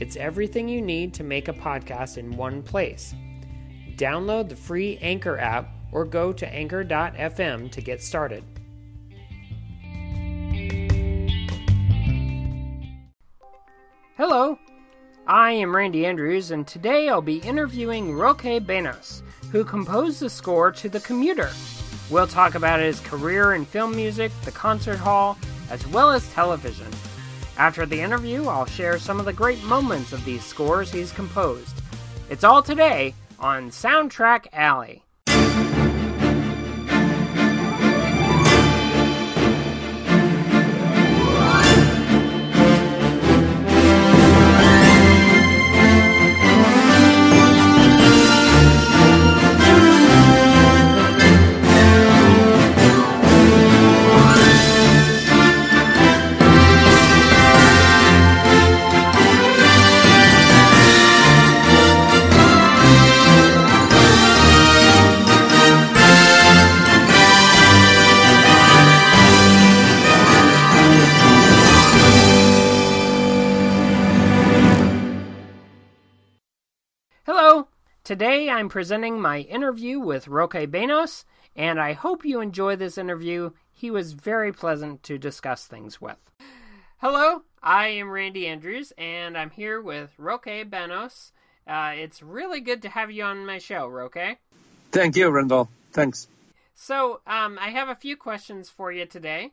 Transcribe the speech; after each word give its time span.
It's 0.00 0.16
everything 0.16 0.68
you 0.68 0.80
need 0.80 1.12
to 1.14 1.24
make 1.24 1.48
a 1.48 1.52
podcast 1.52 2.18
in 2.18 2.36
one 2.36 2.62
place. 2.62 3.14
Download 3.96 4.48
the 4.48 4.54
free 4.54 4.96
Anchor 5.02 5.38
app 5.38 5.70
or 5.90 6.04
go 6.04 6.32
to 6.32 6.48
anchor.fm 6.48 7.70
to 7.72 7.80
get 7.80 8.00
started. 8.00 8.44
Hello, 14.16 14.58
I 15.26 15.52
am 15.52 15.74
Randy 15.74 16.06
Andrews, 16.06 16.52
and 16.52 16.66
today 16.66 17.08
I'll 17.08 17.20
be 17.20 17.38
interviewing 17.38 18.14
Roque 18.14 18.64
Banos, 18.64 19.22
who 19.50 19.64
composed 19.64 20.20
the 20.20 20.30
score 20.30 20.70
to 20.72 20.88
The 20.88 21.00
Commuter. 21.00 21.50
We'll 22.10 22.26
talk 22.26 22.54
about 22.54 22.80
his 22.80 23.00
career 23.00 23.54
in 23.54 23.64
film 23.64 23.94
music, 23.94 24.32
the 24.44 24.52
concert 24.52 24.98
hall, 24.98 25.36
as 25.70 25.86
well 25.88 26.10
as 26.10 26.32
television. 26.32 26.86
After 27.58 27.84
the 27.84 28.00
interview, 28.00 28.46
I'll 28.46 28.66
share 28.66 29.00
some 29.00 29.18
of 29.18 29.26
the 29.26 29.32
great 29.32 29.62
moments 29.64 30.12
of 30.12 30.24
these 30.24 30.44
scores 30.44 30.92
he's 30.92 31.10
composed. 31.10 31.82
It's 32.30 32.44
all 32.44 32.62
today 32.62 33.14
on 33.40 33.70
Soundtrack 33.70 34.46
Alley. 34.52 35.02
Today 78.08 78.48
I'm 78.48 78.70
presenting 78.70 79.20
my 79.20 79.40
interview 79.40 80.00
with 80.00 80.28
Roque 80.28 80.70
Banos, 80.70 81.26
and 81.54 81.78
I 81.78 81.92
hope 81.92 82.24
you 82.24 82.40
enjoy 82.40 82.74
this 82.74 82.96
interview. 82.96 83.50
He 83.70 83.90
was 83.90 84.14
very 84.14 84.50
pleasant 84.50 85.02
to 85.02 85.18
discuss 85.18 85.66
things 85.66 86.00
with. 86.00 86.16
Hello, 87.02 87.42
I 87.62 87.88
am 87.88 88.08
Randy 88.08 88.46
Andrews, 88.46 88.94
and 88.96 89.36
I'm 89.36 89.50
here 89.50 89.82
with 89.82 90.14
Roque 90.16 90.70
Banos. 90.70 91.32
Uh, 91.66 91.92
it's 91.96 92.22
really 92.22 92.62
good 92.62 92.80
to 92.80 92.88
have 92.88 93.10
you 93.10 93.24
on 93.24 93.44
my 93.44 93.58
show, 93.58 93.86
Roque. 93.86 94.38
Thank 94.90 95.14
you, 95.14 95.28
Randall. 95.28 95.68
Thanks. 95.92 96.28
So, 96.74 97.20
um, 97.26 97.58
I 97.60 97.68
have 97.68 97.90
a 97.90 97.94
few 97.94 98.16
questions 98.16 98.70
for 98.70 98.90
you 98.90 99.04
today. 99.04 99.52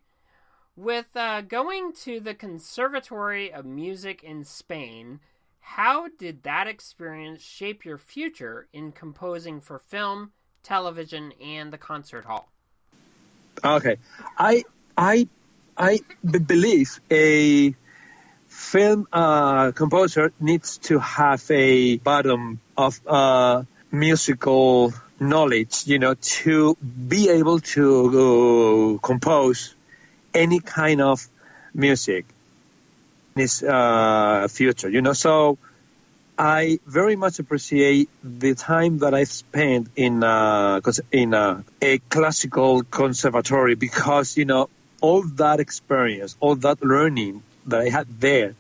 With 0.78 1.08
uh, 1.14 1.42
going 1.42 1.92
to 2.04 2.22
the 2.22 2.34
Conservatory 2.34 3.52
of 3.52 3.66
Music 3.66 4.24
in 4.24 4.46
Spain, 4.46 5.20
how 5.66 6.08
did 6.20 6.44
that 6.44 6.68
experience 6.68 7.42
shape 7.42 7.86
your 7.86 7.98
future 7.98 8.68
in 8.72 8.92
composing 8.92 9.60
for 9.60 9.80
film, 9.80 10.32
television, 10.62 11.34
and 11.42 11.74
the 11.74 11.78
concert 11.78 12.24
hall? 12.24 12.52
Okay, 13.64 13.98
I 14.38 14.64
I 14.96 15.28
I 15.76 16.02
b- 16.24 16.38
believe 16.38 17.02
a 17.10 17.74
film 18.48 19.08
uh, 19.12 19.72
composer 19.72 20.32
needs 20.40 20.78
to 20.90 21.00
have 21.00 21.44
a 21.50 21.98
bottom 21.98 22.62
of 22.78 23.02
uh, 23.08 23.64
musical 23.92 24.94
knowledge, 25.20 25.88
you 25.88 25.98
know, 25.98 26.14
to 26.14 26.78
be 27.16 27.30
able 27.30 27.60
to 27.76 27.86
uh, 29.02 29.08
compose 29.08 29.74
any 30.32 30.60
kind 30.60 31.02
of 31.02 31.28
music 31.74 32.26
his 33.36 33.62
uh, 33.62 34.48
future, 34.50 34.90
you 34.90 35.02
know. 35.02 35.14
So 35.14 35.58
I 36.38 36.80
very 36.86 37.16
much 37.16 37.40
appreciate 37.40 38.10
the 38.24 38.56
time 38.56 39.00
that 39.00 39.14
I've 39.14 39.32
spent 39.32 39.90
in 39.96 40.24
uh, 40.24 40.82
in 41.12 41.34
uh, 41.34 41.62
a 41.82 42.00
classical 42.00 42.84
conservatory 42.84 43.76
because 43.76 44.38
you 44.38 44.46
know 44.46 44.70
all 45.02 45.24
that 45.36 45.60
experience, 45.60 46.38
all 46.40 46.56
that 46.56 46.84
learning 46.84 47.44
that 47.68 47.82
I 47.82 47.90
had 47.90 48.08
there, 48.20 48.56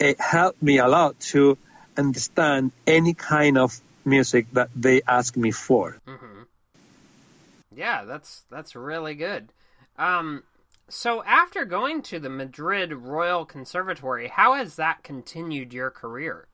it 0.00 0.20
helped 0.20 0.62
me 0.62 0.78
a 0.78 0.88
lot 0.88 1.18
to 1.34 1.56
understand 1.96 2.72
any 2.86 3.14
kind 3.14 3.56
of 3.56 3.80
music 4.04 4.46
that 4.52 4.70
they 4.74 5.02
ask 5.06 5.36
me 5.36 5.52
for. 5.52 5.96
Mm-hmm. 6.06 6.42
Yeah, 7.76 8.04
that's 8.04 8.42
that's 8.50 8.74
really 8.74 9.14
good. 9.14 9.52
Um, 9.96 10.42
so 10.88 11.22
after 11.24 11.64
going 11.64 12.02
to 12.02 12.18
the 12.18 12.28
Madrid 12.28 12.92
Royal 12.92 13.44
Conservatory, 13.44 14.28
how 14.28 14.54
has 14.54 14.76
that 14.76 15.02
continued 15.02 15.72
your 15.72 15.90
career? 15.90 16.46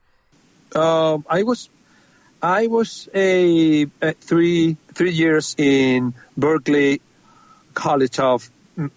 Um, 0.74 1.24
I 1.28 1.42
was 1.42 1.68
I 2.42 2.68
was 2.68 3.08
a, 3.14 3.86
a 4.00 4.12
three 4.12 4.76
three 4.94 5.12
years 5.12 5.54
in 5.58 6.14
Berklee 6.38 7.00
College 7.74 8.18
of 8.20 8.50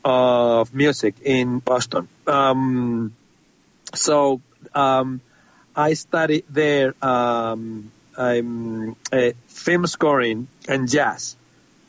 of 0.06 0.74
Music 0.74 1.16
in 1.24 1.60
Boston. 1.60 2.08
Um, 2.28 3.16
so 3.94 4.42
um, 4.74 5.22
I 5.76 5.94
studied 5.94 6.46
there. 6.50 6.94
Um, 7.02 7.92
a 8.16 9.34
film 9.48 9.88
scoring 9.88 10.48
and 10.68 10.90
jazz. 10.90 11.36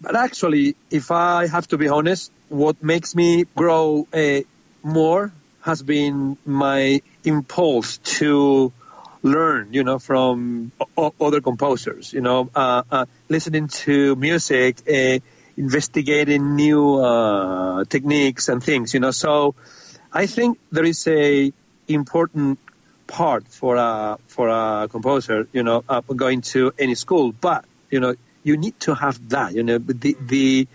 But 0.00 0.16
actually, 0.16 0.76
if 0.90 1.10
I 1.10 1.46
have 1.46 1.68
to 1.68 1.78
be 1.78 1.88
honest, 1.88 2.30
what 2.54 2.80
makes 2.82 3.16
me 3.16 3.44
grow 3.56 4.06
uh, 4.12 4.40
more 4.84 5.32
has 5.62 5.82
been 5.82 6.36
my 6.46 7.00
impulse 7.24 7.98
to 8.18 8.72
learn, 9.22 9.72
you 9.72 9.82
know, 9.82 9.98
from 9.98 10.70
o- 10.96 11.14
other 11.20 11.40
composers, 11.40 12.12
you 12.12 12.20
know, 12.20 12.48
uh, 12.54 12.82
uh, 12.90 13.06
listening 13.28 13.66
to 13.66 14.14
music, 14.14 14.76
uh, 14.88 15.18
investigating 15.56 16.54
new 16.54 16.94
uh, 16.96 17.84
techniques 17.86 18.48
and 18.48 18.62
things, 18.62 18.94
you 18.94 19.00
know. 19.00 19.10
So 19.10 19.56
I 20.12 20.26
think 20.26 20.58
there 20.70 20.84
is 20.84 21.08
a 21.08 21.52
important 21.88 22.60
part 23.08 23.48
for 23.48 23.74
a 23.76 24.18
for 24.28 24.48
a 24.48 24.86
composer, 24.88 25.48
you 25.52 25.64
know, 25.64 25.80
going 26.14 26.42
to 26.52 26.72
any 26.78 26.94
school, 26.94 27.32
but 27.32 27.64
you 27.90 27.98
know, 27.98 28.14
you 28.44 28.56
need 28.56 28.78
to 28.80 28.94
have 28.94 29.28
that, 29.30 29.54
you 29.54 29.64
know, 29.64 29.78
the 29.78 30.16
the 30.20 30.68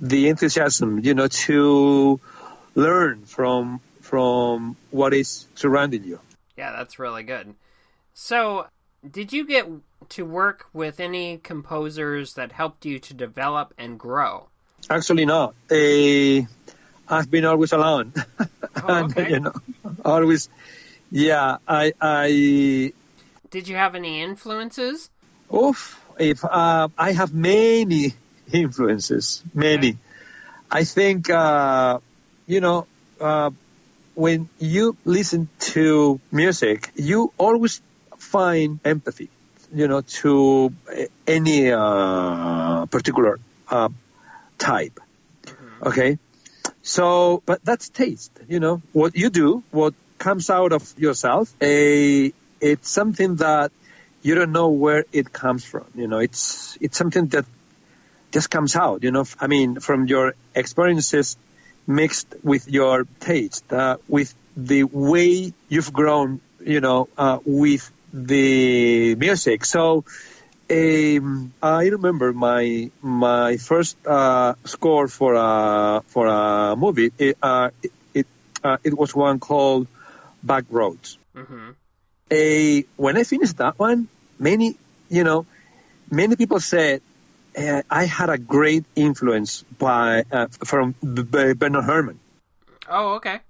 the 0.00 0.28
enthusiasm, 0.28 1.00
you 1.00 1.14
know, 1.14 1.28
to 1.28 2.20
learn 2.74 3.24
from 3.24 3.80
from 4.00 4.76
what 4.90 5.12
is 5.12 5.46
surrounding 5.54 6.04
you. 6.04 6.20
Yeah, 6.56 6.72
that's 6.72 6.98
really 6.98 7.22
good. 7.22 7.54
So, 8.14 8.66
did 9.08 9.32
you 9.32 9.46
get 9.46 9.68
to 10.10 10.24
work 10.24 10.66
with 10.72 10.98
any 10.98 11.38
composers 11.38 12.34
that 12.34 12.52
helped 12.52 12.86
you 12.86 12.98
to 13.00 13.14
develop 13.14 13.74
and 13.76 13.98
grow? 13.98 14.48
Actually, 14.88 15.26
no. 15.26 15.52
Uh, 15.70 16.46
I've 17.08 17.30
been 17.30 17.44
always 17.44 17.72
alone. 17.72 18.12
Oh, 18.82 19.04
okay. 19.04 19.30
you 19.30 19.40
know, 19.40 19.52
always. 20.04 20.48
Yeah, 21.10 21.56
I, 21.66 21.92
I, 22.00 22.92
Did 23.50 23.68
you 23.68 23.76
have 23.76 23.94
any 23.94 24.22
influences? 24.22 25.10
oof, 25.54 26.02
if, 26.18 26.44
uh, 26.44 26.88
I 26.98 27.12
have 27.12 27.32
many 27.32 28.12
influences, 28.52 29.42
many. 29.54 29.96
I 30.70 30.84
think, 30.84 31.30
uh, 31.30 31.98
you 32.46 32.60
know, 32.60 32.86
uh, 33.20 33.50
when 34.14 34.48
you 34.58 34.96
listen 35.04 35.48
to 35.58 36.20
music, 36.32 36.90
you 36.94 37.32
always 37.38 37.80
find 38.16 38.80
empathy, 38.84 39.30
you 39.72 39.88
know, 39.88 40.00
to 40.22 40.72
any 41.26 41.70
uh, 41.70 42.86
particular 42.86 43.38
uh, 43.70 43.88
type. 44.58 44.98
Okay, 45.80 46.18
so 46.82 47.42
but 47.46 47.64
that's 47.64 47.88
taste, 47.88 48.32
you 48.48 48.58
know. 48.58 48.82
What 48.92 49.14
you 49.16 49.30
do, 49.30 49.62
what 49.70 49.94
comes 50.18 50.50
out 50.50 50.72
of 50.72 50.82
yourself, 50.98 51.54
a 51.62 52.32
it's 52.60 52.90
something 52.90 53.36
that 53.36 53.70
you 54.22 54.34
don't 54.34 54.50
know 54.50 54.70
where 54.70 55.04
it 55.12 55.32
comes 55.32 55.64
from. 55.64 55.86
You 55.94 56.08
know, 56.08 56.18
it's 56.18 56.76
it's 56.80 56.98
something 56.98 57.26
that 57.28 57.44
just 58.32 58.50
comes 58.50 58.76
out. 58.76 59.02
You 59.02 59.10
know, 59.10 59.24
I 59.40 59.46
mean, 59.46 59.80
from 59.80 60.06
your 60.06 60.34
experiences 60.54 61.36
mixed 61.86 62.34
with 62.42 62.68
your 62.68 63.06
taste, 63.20 63.72
uh, 63.72 63.96
with 64.08 64.34
the 64.56 64.84
way 64.84 65.52
you've 65.68 65.92
grown. 65.92 66.40
You 66.60 66.80
know, 66.80 67.08
uh, 67.16 67.38
with 67.44 67.90
the 68.12 69.14
music. 69.14 69.64
So. 69.64 70.04
Um, 70.70 71.54
I 71.62 71.86
remember 71.86 72.34
my 72.34 72.90
my 73.00 73.56
first 73.56 73.96
uh, 74.06 74.52
score 74.64 75.08
for 75.08 75.32
a 75.32 76.02
for 76.08 76.26
a 76.26 76.76
movie. 76.76 77.10
It 77.16 77.38
uh, 77.40 77.70
it 77.82 77.92
it, 78.12 78.26
uh, 78.62 78.76
it 78.84 78.92
was 78.92 79.14
one 79.14 79.40
called 79.40 79.86
Back 80.42 80.64
Roads. 80.68 81.16
Mm-hmm. 81.34 81.70
A 82.30 82.84
when 82.96 83.16
I 83.16 83.24
finished 83.24 83.56
that 83.56 83.78
one, 83.78 84.08
many 84.38 84.76
you 85.08 85.24
know 85.24 85.46
many 86.10 86.36
people 86.36 86.60
said 86.60 87.00
uh, 87.58 87.82
I 87.90 88.04
had 88.04 88.30
a 88.30 88.38
great 88.38 88.84
influence 88.94 89.64
by 89.78 90.24
uh, 90.30 90.46
from 90.64 90.94
Bernard 91.02 91.84
Herrmann. 91.84 92.20
Oh, 92.88 93.14
okay. 93.14 93.40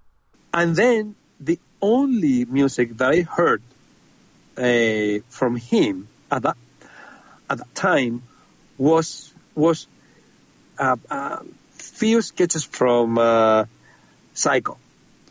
And 0.53 0.75
then 0.75 1.15
the 1.41 1.59
only 1.81 2.45
music 2.45 2.97
that 2.97 3.11
I 3.11 3.21
heard 3.23 3.63
uh, 4.57 5.23
from 5.29 5.57
him 5.57 6.09
at 6.31 6.43
that 6.43 6.57
at 7.51 7.59
that 7.59 7.75
time 7.75 8.23
was 8.79 9.33
was 9.55 9.87
uh, 10.79 10.97
uh, 11.11 11.43
few 11.71 12.23
sketches 12.23 12.65
from 12.65 13.19
uh, 13.19 13.65
Psycho, 14.35 14.79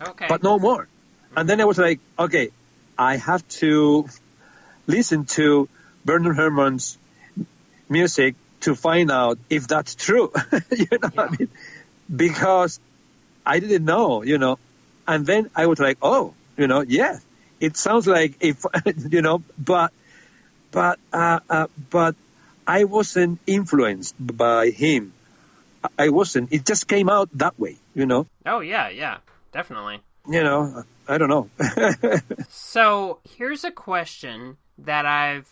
Okay. 0.01 0.27
but 0.27 0.43
no 0.43 0.59
more. 0.59 0.87
And 1.35 1.47
then 1.49 1.61
I 1.61 1.65
was 1.65 1.77
like, 1.77 1.99
okay, 2.17 2.49
I 2.97 3.17
have 3.17 3.47
to 3.61 4.07
listen 4.87 5.25
to 5.37 5.69
Bernard 6.05 6.35
Herrmann's 6.35 6.97
music 7.89 8.35
to 8.67 8.75
find 8.75 9.09
out 9.09 9.39
if 9.49 9.65
that's 9.65 9.95
true. 9.95 10.29
you 10.71 10.87
know 10.91 11.09
what 11.13 11.31
I 11.31 11.35
mean? 11.37 11.49
Because 12.13 12.81
I 13.45 13.59
didn't 13.59 13.85
know, 13.85 14.23
you 14.23 14.37
know. 14.37 14.59
And 15.07 15.25
then 15.25 15.49
I 15.55 15.67
was 15.67 15.79
like, 15.79 15.97
oh, 16.01 16.33
you 16.57 16.67
know, 16.67 16.81
yeah, 16.81 17.19
it 17.61 17.77
sounds 17.77 18.07
like 18.07 18.35
if, 18.41 18.65
you 19.09 19.21
know, 19.21 19.41
but, 19.57 19.93
but, 20.71 20.99
uh, 21.13 21.39
uh, 21.49 21.67
but 21.89 22.15
I 22.67 22.83
wasn't 22.83 23.39
influenced 23.47 24.15
by 24.19 24.69
him. 24.69 25.13
I 25.97 26.09
wasn't. 26.09 26.51
It 26.51 26.65
just 26.65 26.89
came 26.89 27.09
out 27.09 27.29
that 27.35 27.57
way, 27.57 27.77
you 27.95 28.05
know. 28.05 28.27
oh, 28.45 28.59
yeah, 28.59 28.89
yeah, 28.89 29.19
definitely. 29.53 30.01
You 30.29 30.43
know, 30.43 30.83
I 31.07 31.17
don't 31.17 31.29
know. 31.29 31.49
So 32.49 33.19
here's 33.37 33.63
a 33.63 33.71
question 33.71 34.57
that 34.79 35.05
I've 35.05 35.47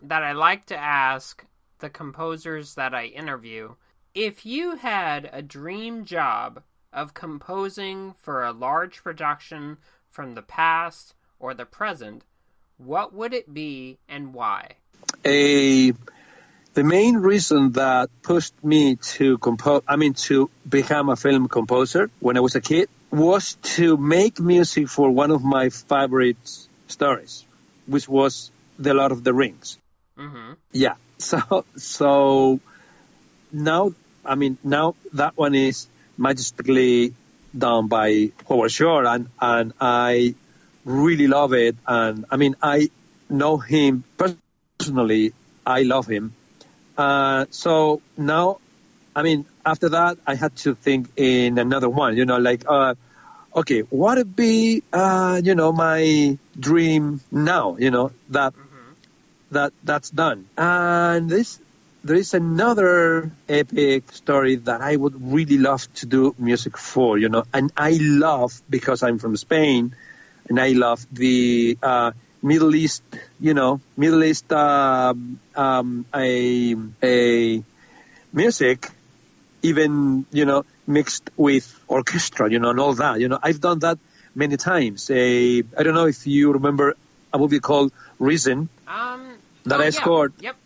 that 0.00 0.22
I 0.22 0.32
like 0.32 0.66
to 0.66 0.76
ask 0.76 1.44
the 1.78 1.90
composers 1.90 2.74
that 2.74 2.94
I 2.94 3.06
interview. 3.06 3.74
If 4.14 4.46
you 4.46 4.76
had 4.76 5.28
a 5.32 5.42
dream 5.42 6.04
job 6.04 6.62
of 6.92 7.14
composing 7.14 8.14
for 8.20 8.44
a 8.44 8.52
large 8.52 9.02
production 9.02 9.78
from 10.10 10.34
the 10.34 10.42
past 10.42 11.14
or 11.40 11.52
the 11.54 11.64
present, 11.66 12.22
what 12.78 13.12
would 13.12 13.34
it 13.34 13.52
be 13.52 13.98
and 14.08 14.32
why? 14.34 14.76
a 15.26 15.92
the 16.74 16.82
main 16.82 17.16
reason 17.16 17.72
that 17.72 18.08
pushed 18.22 18.54
me 18.64 18.96
to 18.96 19.38
compose 19.38 19.82
i 19.86 19.96
mean 19.96 20.14
to 20.14 20.50
become 20.68 21.08
a 21.08 21.16
film 21.16 21.46
composer 21.48 22.10
when 22.20 22.36
i 22.36 22.40
was 22.40 22.54
a 22.54 22.60
kid 22.60 22.88
was 23.10 23.54
to 23.62 23.96
make 23.96 24.40
music 24.40 24.88
for 24.88 25.10
one 25.10 25.30
of 25.30 25.42
my 25.44 25.68
favorite 25.68 26.36
stories 26.88 27.44
which 27.86 28.08
was 28.08 28.50
the 28.78 28.94
lord 28.94 29.12
of 29.12 29.22
the 29.24 29.32
rings 29.32 29.78
Mhm. 30.18 30.56
yeah 30.72 30.94
so 31.30 31.64
so 31.76 32.60
now 33.52 33.92
i 34.24 34.34
mean 34.34 34.58
now 34.62 34.94
that 35.12 35.36
one 35.36 35.54
is 35.54 35.86
majestically 36.16 37.14
done 37.56 37.88
by 37.88 38.30
howard 38.48 38.70
shore 38.70 39.04
and 39.06 39.28
and 39.40 39.72
i 39.80 40.34
really 40.84 41.26
love 41.26 41.52
it 41.54 41.76
and 41.86 42.24
i 42.30 42.36
mean 42.36 42.54
i 42.62 42.88
know 43.28 43.56
him 43.56 44.04
personally. 44.16 45.32
I 45.66 45.82
love 45.82 46.06
him. 46.06 46.34
Uh, 46.96 47.46
so 47.50 48.02
now 48.16 48.58
i 49.16 49.22
mean 49.22 49.44
after 49.64 49.88
that 49.88 50.18
i 50.26 50.34
had 50.34 50.54
to 50.54 50.74
think 50.74 51.08
in 51.16 51.58
another 51.58 51.88
one 51.88 52.16
you 52.16 52.24
know 52.24 52.38
like 52.38 52.64
uh, 52.68 52.94
okay 53.56 53.80
what 53.80 54.18
would 54.18 54.36
be 54.36 54.82
uh, 54.92 55.40
you 55.42 55.54
know 55.54 55.72
my 55.72 56.38
dream 56.58 57.20
now 57.32 57.76
you 57.78 57.90
know 57.90 58.12
that 58.30 58.54
that 59.54 59.72
that's 59.82 60.10
done 60.10 60.46
and 60.58 61.30
this 61.30 61.58
there 62.04 62.16
is 62.16 62.34
another 62.34 63.32
epic 63.48 64.12
story 64.12 64.56
that 64.56 64.82
I 64.82 64.94
would 64.94 65.16
really 65.32 65.56
love 65.56 65.88
to 65.94 66.06
do 66.06 66.34
music 66.38 66.76
for, 66.76 67.16
you 67.16 67.30
know, 67.30 67.44
and 67.52 67.72
I 67.76 67.96
love 67.98 68.52
because 68.68 69.02
I'm 69.02 69.18
from 69.18 69.36
Spain, 69.38 69.96
and 70.48 70.60
I 70.60 70.72
love 70.72 71.06
the 71.10 71.78
uh, 71.82 72.12
Middle 72.42 72.74
East, 72.74 73.02
you 73.40 73.54
know, 73.54 73.80
Middle 73.96 74.22
East 74.22 74.52
um, 74.52 75.40
um, 75.56 76.04
a 76.14 76.76
a 77.02 77.62
music, 78.34 78.90
even 79.62 80.26
you 80.30 80.44
know 80.44 80.64
mixed 80.86 81.30
with 81.38 81.66
orchestra, 81.88 82.50
you 82.50 82.58
know, 82.58 82.68
and 82.68 82.80
all 82.80 82.92
that. 82.94 83.18
You 83.18 83.28
know, 83.28 83.38
I've 83.42 83.60
done 83.62 83.78
that 83.78 83.98
many 84.34 84.58
times. 84.58 85.10
A 85.10 85.60
I 85.60 85.82
don't 85.82 85.94
know 85.94 86.06
if 86.06 86.26
you 86.26 86.52
remember 86.52 86.94
a 87.32 87.38
movie 87.38 87.60
called 87.60 87.92
Risen 88.18 88.68
Um 88.86 89.33
that 89.64 89.80
oh, 89.80 89.82
I 89.82 89.86
yeah. 89.86 89.90
scored 89.90 90.32
Yep. 90.40 90.56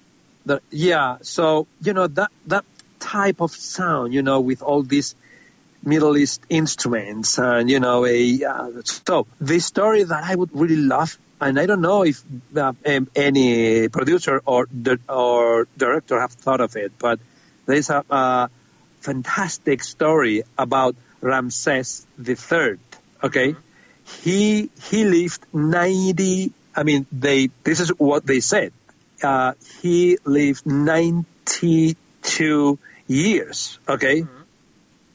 that 0.46 0.62
yeah 0.70 1.18
so 1.22 1.66
you 1.82 1.92
know 1.92 2.06
that 2.06 2.30
that 2.46 2.64
type 2.98 3.40
of 3.40 3.50
sound 3.52 4.12
you 4.12 4.22
know 4.22 4.40
with 4.40 4.62
all 4.62 4.82
these 4.82 5.14
middle 5.82 6.16
east 6.16 6.42
instruments 6.48 7.38
and 7.38 7.70
you 7.70 7.80
know 7.80 8.04
a 8.04 8.44
uh, 8.44 8.70
so 8.84 9.26
the 9.40 9.60
story 9.60 10.02
that 10.02 10.24
i 10.24 10.34
would 10.34 10.50
really 10.52 10.76
love 10.76 11.16
and 11.40 11.58
i 11.58 11.66
don't 11.66 11.80
know 11.80 12.02
if 12.02 12.22
uh, 12.56 12.72
um, 12.86 13.08
any 13.14 13.88
producer 13.88 14.42
or 14.44 14.66
or 15.08 15.68
director 15.76 16.20
have 16.20 16.32
thought 16.32 16.60
of 16.60 16.76
it 16.76 16.92
but 16.98 17.20
there's 17.66 17.90
a, 17.90 18.04
a 18.10 18.50
fantastic 19.00 19.82
story 19.84 20.42
about 20.56 20.96
ramses 21.20 22.06
the 22.18 22.34
third 22.34 22.80
okay 23.22 23.54
he 24.22 24.70
he 24.90 25.04
lived 25.04 25.46
90 25.52 26.52
i 26.74 26.82
mean 26.82 27.06
they 27.12 27.50
this 27.62 27.78
is 27.80 27.90
what 27.90 28.26
they 28.26 28.40
said 28.40 28.72
uh, 29.22 29.52
he 29.80 30.18
lived 30.24 30.66
92 30.66 32.78
years. 33.06 33.78
Okay, 33.88 34.24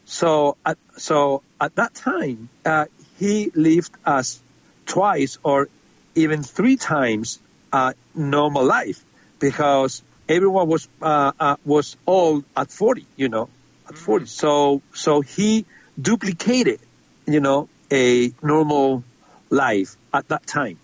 so 0.06 0.58
at, 0.66 0.78
so 0.98 1.44
at 1.60 1.76
that 1.76 1.94
time 1.94 2.50
uh, 2.66 2.86
he 3.20 3.52
lived 3.56 3.92
as 4.06 4.40
twice 4.86 5.38
or 5.44 5.70
even 6.16 6.44
three 6.44 6.78
times 6.78 7.40
uh, 7.72 7.94
normal 8.14 8.64
life 8.64 9.04
because 9.40 10.04
everyone 10.30 10.68
was 10.68 10.88
uh, 11.02 11.32
uh, 11.40 11.56
was 11.66 11.98
old 12.06 12.46
at 12.56 12.72
40. 12.72 13.06
You 13.16 13.30
know, 13.30 13.50
at 13.90 13.98
40. 13.98 14.26
So 14.26 14.82
so 14.94 15.22
he 15.22 15.66
duplicated, 16.00 16.80
you 17.26 17.40
know, 17.40 17.70
a 17.92 18.32
normal 18.42 19.04
life 19.50 19.98
at 20.14 20.28
that 20.30 20.48
time. 20.48 20.80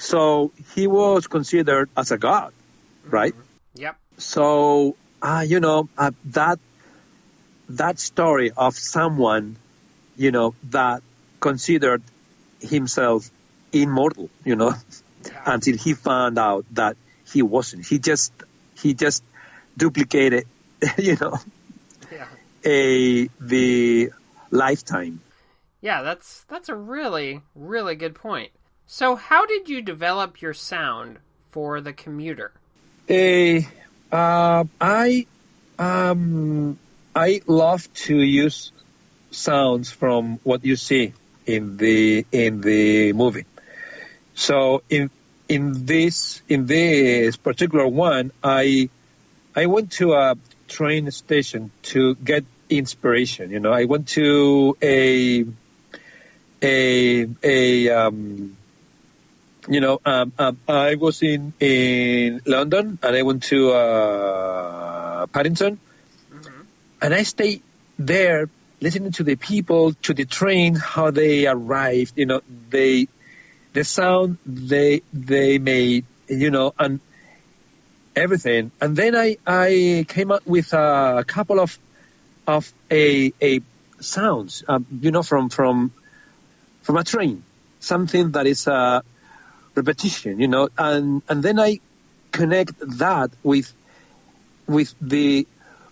So 0.00 0.50
he 0.74 0.86
was 0.86 1.26
considered 1.26 1.90
as 1.94 2.10
a 2.10 2.16
god, 2.16 2.54
right? 3.04 3.34
Yep. 3.74 3.96
So, 4.16 4.96
uh, 5.20 5.44
you 5.46 5.60
know, 5.60 5.90
uh, 5.98 6.12
that 6.32 6.58
that 7.68 7.98
story 7.98 8.50
of 8.56 8.74
someone, 8.74 9.56
you 10.16 10.30
know, 10.30 10.54
that 10.70 11.02
considered 11.38 12.02
himself 12.60 13.30
immortal, 13.72 14.30
you 14.42 14.56
know, 14.56 14.72
until 15.44 15.76
he 15.76 15.92
found 15.92 16.38
out 16.38 16.64
that 16.72 16.96
he 17.30 17.42
wasn't. 17.42 17.86
He 17.86 17.98
just 17.98 18.32
he 18.74 18.94
just 18.94 19.22
duplicated, 19.76 20.46
you 20.96 21.16
know, 21.20 21.36
Yeah. 22.10 22.26
a 22.64 23.28
the 23.38 24.12
lifetime. 24.50 25.20
Yeah, 25.82 26.00
that's 26.02 26.44
that's 26.48 26.70
a 26.70 26.74
really 26.74 27.42
really 27.54 27.96
good 27.96 28.14
point. 28.14 28.52
So, 28.92 29.14
how 29.14 29.46
did 29.46 29.68
you 29.68 29.82
develop 29.82 30.42
your 30.42 30.52
sound 30.52 31.20
for 31.52 31.80
the 31.80 31.92
commuter? 31.92 32.50
Eh, 33.08 33.62
uh, 34.10 34.64
I 34.80 35.26
um, 35.78 36.76
I 37.14 37.40
love 37.46 37.86
to 38.06 38.16
use 38.16 38.72
sounds 39.30 39.92
from 39.92 40.40
what 40.42 40.64
you 40.64 40.74
see 40.74 41.12
in 41.46 41.76
the 41.76 42.26
in 42.32 42.62
the 42.62 43.12
movie. 43.12 43.46
So 44.34 44.82
in 44.90 45.10
in 45.48 45.86
this 45.86 46.42
in 46.48 46.66
this 46.66 47.36
particular 47.36 47.86
one, 47.86 48.32
I 48.42 48.90
I 49.54 49.66
went 49.66 49.92
to 50.02 50.14
a 50.14 50.34
train 50.66 51.08
station 51.12 51.70
to 51.94 52.16
get 52.16 52.44
inspiration. 52.68 53.52
You 53.52 53.60
know, 53.60 53.72
I 53.72 53.84
went 53.84 54.08
to 54.18 54.76
a 54.82 55.46
a 56.60 57.28
a 57.44 57.88
um, 57.90 58.56
you 59.68 59.80
know, 59.80 60.00
um, 60.04 60.32
um, 60.38 60.58
I 60.68 60.94
was 60.96 61.22
in 61.22 61.52
in 61.60 62.40
London 62.46 62.98
and 63.02 63.16
I 63.16 63.22
went 63.22 63.44
to 63.44 63.72
uh, 63.72 65.26
Paddington, 65.26 65.78
Mm-hmm. 66.32 66.62
and 67.02 67.14
I 67.14 67.22
stayed 67.22 67.62
there 67.98 68.48
listening 68.80 69.12
to 69.12 69.24
the 69.24 69.36
people, 69.36 69.92
to 70.02 70.14
the 70.14 70.24
train, 70.24 70.74
how 70.74 71.10
they 71.10 71.46
arrived. 71.46 72.12
You 72.16 72.26
know, 72.26 72.40
they 72.68 73.08
the 73.72 73.84
sound 73.84 74.38
they 74.46 75.02
they 75.12 75.58
made. 75.58 76.06
You 76.28 76.50
know, 76.50 76.72
and 76.78 77.00
everything. 78.14 78.72
And 78.80 78.96
then 78.96 79.14
I 79.16 79.36
I 79.46 80.04
came 80.08 80.30
up 80.30 80.46
with 80.46 80.72
a 80.72 81.24
couple 81.26 81.60
of 81.60 81.78
of 82.46 82.72
a 82.90 83.32
a 83.42 83.60
sounds. 84.00 84.64
Um, 84.68 84.86
you 85.00 85.10
know, 85.10 85.22
from 85.22 85.48
from 85.48 85.92
from 86.82 86.96
a 86.96 87.04
train, 87.04 87.44
something 87.80 88.32
that 88.32 88.46
is 88.46 88.66
a 88.66 89.02
repetition. 89.74 90.40
You 90.40 90.48
know, 90.48 90.68
and 90.76 91.22
and 91.28 91.42
then 91.42 91.58
I 91.58 91.80
connect 92.32 92.72
that 92.98 93.30
with 93.42 93.72
with 94.66 94.94
the 95.00 95.46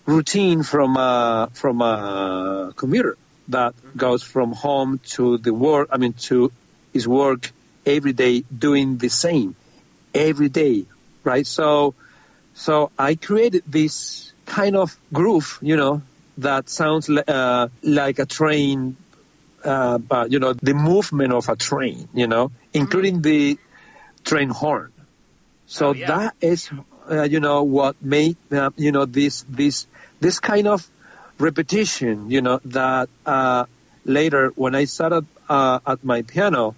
routine 0.05 0.63
from 0.63 0.97
a 0.97 1.49
from 1.53 1.81
a 1.81 2.73
commuter 2.75 3.17
that 3.49 3.73
goes 3.97 4.23
from 4.23 4.53
home 4.53 4.99
to 5.15 5.37
the 5.37 5.53
work. 5.53 5.89
I 5.91 5.97
mean, 5.97 6.13
to 6.29 6.51
his 6.93 7.07
work 7.07 7.51
every 7.85 8.13
day, 8.13 8.41
doing 8.41 8.97
the 8.97 9.09
same 9.09 9.55
every 10.13 10.49
day, 10.49 10.85
right? 11.23 11.45
So, 11.45 11.95
so 12.53 12.91
I 12.97 13.15
created 13.15 13.63
this 13.67 14.31
kind 14.45 14.75
of 14.75 14.97
groove, 15.13 15.59
you 15.61 15.77
know, 15.77 16.01
that 16.37 16.69
sounds 16.69 17.09
uh, 17.09 17.67
like 17.83 18.19
a 18.19 18.25
train. 18.25 18.95
Uh, 19.63 19.97
but, 19.97 20.31
you 20.31 20.39
know, 20.39 20.53
the 20.53 20.73
movement 20.73 21.33
of 21.33 21.49
a 21.49 21.55
train, 21.55 22.07
you 22.13 22.27
know, 22.27 22.51
including 22.73 23.21
the 23.21 23.57
train 24.23 24.49
horn. 24.49 24.91
So 25.65 25.89
Oh, 25.89 25.93
yeah. 25.93 26.07
that 26.07 26.35
is, 26.41 26.69
uh, 27.09 27.23
you 27.23 27.39
know, 27.39 27.63
what 27.63 27.95
made, 28.01 28.37
uh, 28.51 28.71
you 28.75 28.91
know, 28.91 29.05
this, 29.05 29.45
this, 29.47 29.87
this 30.19 30.39
kind 30.39 30.67
of 30.67 30.87
repetition, 31.37 32.31
you 32.31 32.41
know, 32.41 32.59
that, 32.65 33.09
uh, 33.25 33.65
later 34.05 34.51
when 34.55 34.75
I 34.75 34.85
started, 34.85 35.25
uh, 35.47 35.79
at 35.85 36.03
my 36.03 36.23
piano, 36.23 36.75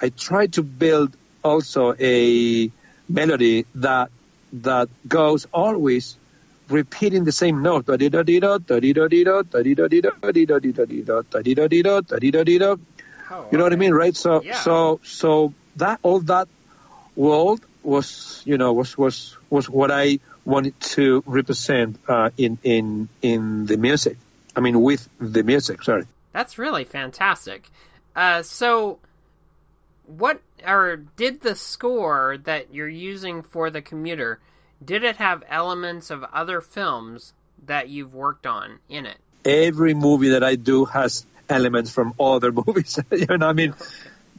I 0.00 0.08
tried 0.08 0.54
to 0.54 0.62
build 0.62 1.14
also 1.42 1.94
a 1.98 2.70
melody 3.08 3.66
that, 3.76 4.10
that 4.52 4.88
goes 5.06 5.46
always 5.52 6.16
repeating 6.68 7.24
the 7.24 7.32
same 7.32 7.62
note. 7.62 7.86
You 7.88 8.10
know 13.58 13.64
what 13.64 13.72
I 13.72 13.76
mean, 13.76 13.92
right? 13.92 14.16
So, 14.16 14.42
so, 14.62 15.00
so 15.04 15.54
that 15.76 16.00
all 16.02 16.20
that 16.20 16.48
world 17.20 17.60
was, 17.82 18.42
you 18.46 18.56
know, 18.56 18.72
was 18.72 18.96
was 18.96 19.36
was 19.50 19.68
what 19.68 19.90
I 19.90 20.20
wanted 20.44 20.78
to 20.96 21.22
represent 21.26 21.98
uh, 22.08 22.30
in 22.36 22.58
in 22.62 23.08
in 23.20 23.66
the 23.66 23.76
music. 23.76 24.16
I 24.56 24.60
mean, 24.60 24.80
with 24.80 25.08
the 25.18 25.42
music. 25.42 25.82
Sorry. 25.82 26.06
That's 26.32 26.58
really 26.58 26.84
fantastic. 26.84 27.68
Uh, 28.16 28.42
so, 28.42 28.98
what 30.06 30.40
or 30.66 30.96
did 31.16 31.42
the 31.42 31.54
score 31.54 32.38
that 32.44 32.72
you're 32.74 32.88
using 32.88 33.42
for 33.42 33.70
the 33.70 33.82
commuter? 33.82 34.40
Did 34.82 35.04
it 35.04 35.16
have 35.16 35.44
elements 35.48 36.10
of 36.10 36.24
other 36.32 36.60
films 36.62 37.34
that 37.66 37.90
you've 37.90 38.14
worked 38.14 38.46
on 38.46 38.78
in 38.88 39.04
it? 39.04 39.18
Every 39.44 39.92
movie 39.92 40.30
that 40.30 40.42
I 40.42 40.54
do 40.54 40.86
has 40.86 41.26
elements 41.48 41.90
from 41.90 42.14
other 42.18 42.50
movies. 42.66 42.98
you 43.10 43.36
know, 43.36 43.46
I 43.46 43.52
mean, 43.52 43.74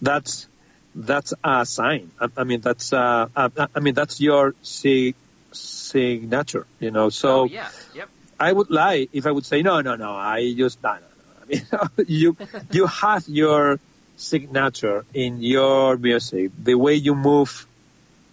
that's 0.01 0.47
that's 0.95 1.33
a 1.43 1.65
sign. 1.65 2.11
I, 2.19 2.27
I 2.37 2.43
mean, 2.43 2.61
that's 2.61 2.93
uh, 2.93 3.27
I, 3.35 3.49
I 3.75 3.79
mean, 3.79 3.93
that's 3.93 4.19
your 4.19 4.55
sig- 4.61 5.15
signature. 5.51 6.67
You 6.79 6.91
know, 6.91 7.09
so. 7.09 7.41
oh 7.41 7.45
yeah, 7.45 7.69
yep. 7.93 8.09
I 8.39 8.51
would 8.51 8.71
lie 8.71 9.07
if 9.13 9.27
I 9.27 9.31
would 9.31 9.45
say 9.45 9.61
no, 9.61 9.81
no, 9.81 9.95
no. 9.95 10.13
I 10.13 10.53
just 10.57 10.81
no, 10.81 10.93
no, 10.93 10.99
no. 10.99 11.67
I 11.79 11.87
mean, 11.97 12.07
you 12.07 12.37
you 12.71 12.87
have 12.87 13.27
your 13.27 13.79
signature 14.17 15.05
in 15.13 15.41
your 15.41 15.97
music, 15.97 16.51
the 16.61 16.75
way 16.75 16.95
you 16.95 17.15
move 17.15 17.67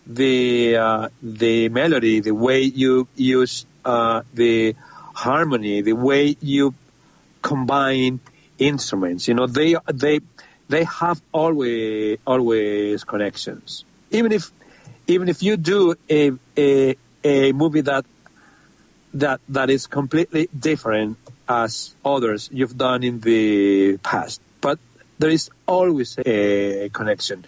the 0.07 0.77
uh, 0.77 1.09
the 1.23 1.69
melody, 1.69 2.21
the 2.21 2.35
way 2.35 2.63
you 2.63 3.07
use 3.17 3.67
uh, 3.85 4.23
the 4.33 4.75
harmony, 5.15 5.83
the 5.83 5.93
way 5.93 6.37
you 6.41 6.75
combine 7.43 8.21
instruments. 8.59 9.29
You 9.29 9.35
know, 9.35 9.47
they 9.47 9.77
they 9.93 10.21
they 10.69 10.85
have 10.85 11.21
always 11.33 12.19
always 12.27 13.05
connections. 13.05 13.85
Even 14.11 14.33
if 14.33 14.51
even 15.07 15.29
if 15.29 15.43
you 15.43 15.57
do 15.57 15.95
a 16.11 16.33
a, 16.57 16.97
a 17.25 17.53
movie 17.53 17.83
that 17.83 18.05
that 19.15 19.41
that 19.49 19.71
is 19.71 19.87
completely 19.87 20.49
different 20.59 21.17
as 21.49 21.95
others 22.05 22.51
you've 22.53 22.77
done 22.77 23.03
in 23.03 23.21
the 23.21 23.97
past, 23.99 24.41
but 24.61 24.79
there 25.19 25.31
is 25.31 25.51
always 25.67 26.19
a 26.25 26.91
connection. 26.93 27.45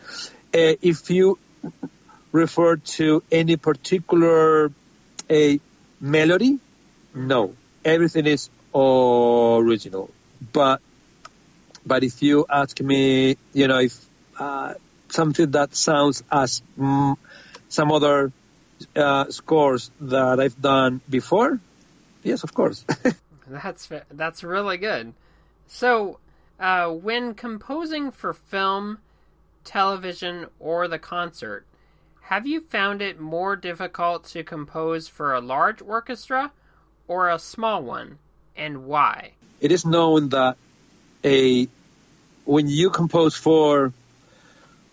Uh, 0.53 0.75
if 0.83 1.11
you 1.11 1.39
refer 2.33 2.77
to 2.77 3.23
any 3.31 3.57
particular 3.57 4.73
a 5.31 5.61
melody, 6.01 6.59
no, 7.15 7.55
everything 7.85 8.27
is 8.27 8.51
original. 8.75 10.11
But 10.53 10.81
but 11.85 12.05
if 12.05 12.23
you 12.23 12.47
ask 12.49 12.81
me, 12.81 13.37
you 13.53 13.69
know, 13.69 13.79
if 13.79 14.05
uh, 14.39 14.75
something 15.09 15.51
that 15.53 15.75
sounds 15.75 16.23
as 16.31 16.63
mm, 16.79 17.17
some 17.69 17.93
other 17.93 18.33
uh, 18.97 19.31
scores 19.31 19.91
that 20.01 20.41
I've 20.41 20.61
done 20.61 21.01
before, 21.09 21.61
yes, 22.23 22.45
of 22.45 22.55
course. 22.55 22.85
That's 23.49 23.89
that's 24.13 24.45
really 24.45 24.77
good. 24.77 25.13
So, 25.67 26.21
uh, 26.61 26.89
when 26.89 27.35
composing 27.35 28.13
for 28.13 28.33
film, 28.33 28.99
television, 29.65 30.47
or 30.61 30.87
the 30.87 31.01
concert, 31.01 31.67
have 32.23 32.47
you 32.47 32.61
found 32.61 33.03
it 33.03 33.19
more 33.19 33.57
difficult 33.57 34.25
to 34.27 34.45
compose 34.45 35.09
for 35.09 35.35
a 35.35 35.41
large 35.41 35.83
orchestra 35.83 36.53
or 37.09 37.29
a 37.29 37.41
small 37.41 37.83
one, 37.83 38.19
and 38.57 38.85
why? 38.85 39.33
it 39.61 39.71
is 39.71 39.85
known 39.85 40.31
that 40.31 40.57
a 41.25 41.69
when 42.45 42.69
you 42.69 42.91
compose 42.91 43.37
for 43.37 43.93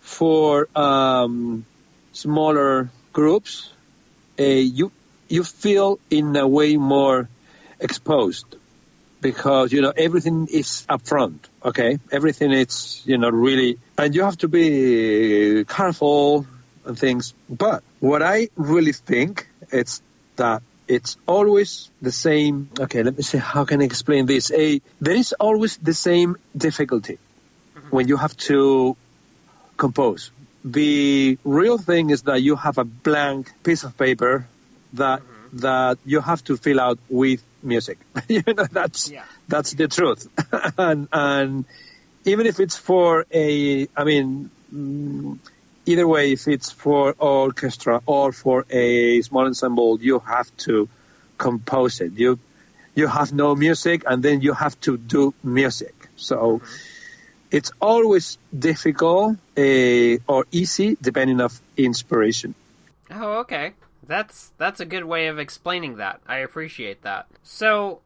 for 0.00 0.68
um, 0.74 1.64
smaller 2.12 2.90
groups, 3.12 3.70
a 4.38 4.60
you 4.60 4.92
you 5.28 5.44
feel 5.44 5.98
in 6.10 6.34
a 6.36 6.46
way 6.46 6.76
more 6.76 7.28
exposed 7.80 8.46
because 9.20 9.72
you 9.72 9.82
know 9.82 9.92
everything 9.96 10.48
is 10.50 10.86
upfront. 10.88 11.38
Okay, 11.64 11.98
everything 12.10 12.52
is 12.52 13.02
you 13.04 13.18
know 13.18 13.30
really, 13.30 13.78
and 13.96 14.14
you 14.14 14.22
have 14.22 14.38
to 14.38 14.48
be 14.48 15.64
careful 15.64 16.46
and 16.84 16.98
things. 16.98 17.34
But 17.48 17.82
what 18.00 18.22
I 18.22 18.48
really 18.56 18.92
think 18.92 19.48
it's 19.70 20.02
that 20.36 20.62
it's 20.88 21.16
always 21.26 21.90
the 22.02 22.12
same. 22.12 22.70
Okay, 22.80 23.02
let 23.02 23.16
me 23.16 23.22
see. 23.22 23.38
How 23.38 23.64
can 23.64 23.80
I 23.80 23.84
explain 23.84 24.26
this? 24.26 24.50
A 24.50 24.80
there 25.00 25.14
is 25.14 25.32
always 25.38 25.76
the 25.76 25.94
same 25.94 26.36
difficulty 26.56 27.18
when 27.90 28.08
you 28.08 28.16
have 28.16 28.36
to 28.48 28.96
compose. 29.76 30.30
The 30.64 31.38
real 31.44 31.78
thing 31.78 32.10
is 32.10 32.22
that 32.22 32.42
you 32.42 32.56
have 32.56 32.78
a 32.78 32.84
blank 32.84 33.52
piece 33.62 33.84
of 33.84 33.96
paper 33.96 34.46
that 34.94 35.22
that 35.52 35.98
you 36.04 36.20
have 36.20 36.42
to 36.44 36.56
fill 36.56 36.80
out 36.80 36.98
with 37.08 37.42
music. 37.62 37.98
you 38.28 38.42
know 38.46 38.66
that's 38.70 39.10
Yeah. 39.10 39.24
that's 39.48 39.72
the 39.72 39.88
truth. 39.88 40.28
and 40.78 41.08
and 41.12 41.64
even 42.24 42.46
if 42.46 42.60
it's 42.60 42.76
for 42.76 43.24
a, 43.32 43.88
I 43.96 44.04
mean, 44.04 44.50
mm, 44.74 45.38
either 45.88 46.06
way, 46.06 46.32
if 46.32 46.46
it's 46.46 46.70
for 46.70 47.14
orchestra 47.18 48.02
or 48.06 48.32
for 48.32 48.66
a 48.70 49.22
small 49.22 49.46
ensemble, 49.46 50.00
you 50.00 50.18
have 50.20 50.54
to 50.68 50.88
compose 51.38 52.00
it. 52.00 52.12
You 52.12 52.38
you 52.94 53.06
have 53.06 53.32
no 53.32 53.54
music, 53.54 54.02
and 54.06 54.22
then 54.22 54.40
you 54.40 54.52
have 54.52 54.78
to 54.80 54.96
do 54.96 55.32
music. 55.42 55.94
So 56.16 56.60
it's 57.50 57.72
always 57.80 58.38
difficult 58.56 59.36
uh, 59.56 60.32
or 60.32 60.46
easy 60.50 60.96
depending 61.00 61.40
of 61.40 61.60
inspiration. 61.76 62.54
Oh, 63.10 63.38
okay. 63.40 63.72
That's 64.06 64.52
that's 64.58 64.80
a 64.80 64.84
good 64.84 65.04
way 65.04 65.28
of 65.28 65.38
explaining 65.38 65.96
that. 65.96 66.20
I 66.26 66.38
appreciate 66.38 67.02
that. 67.02 67.26
So, 67.42 68.00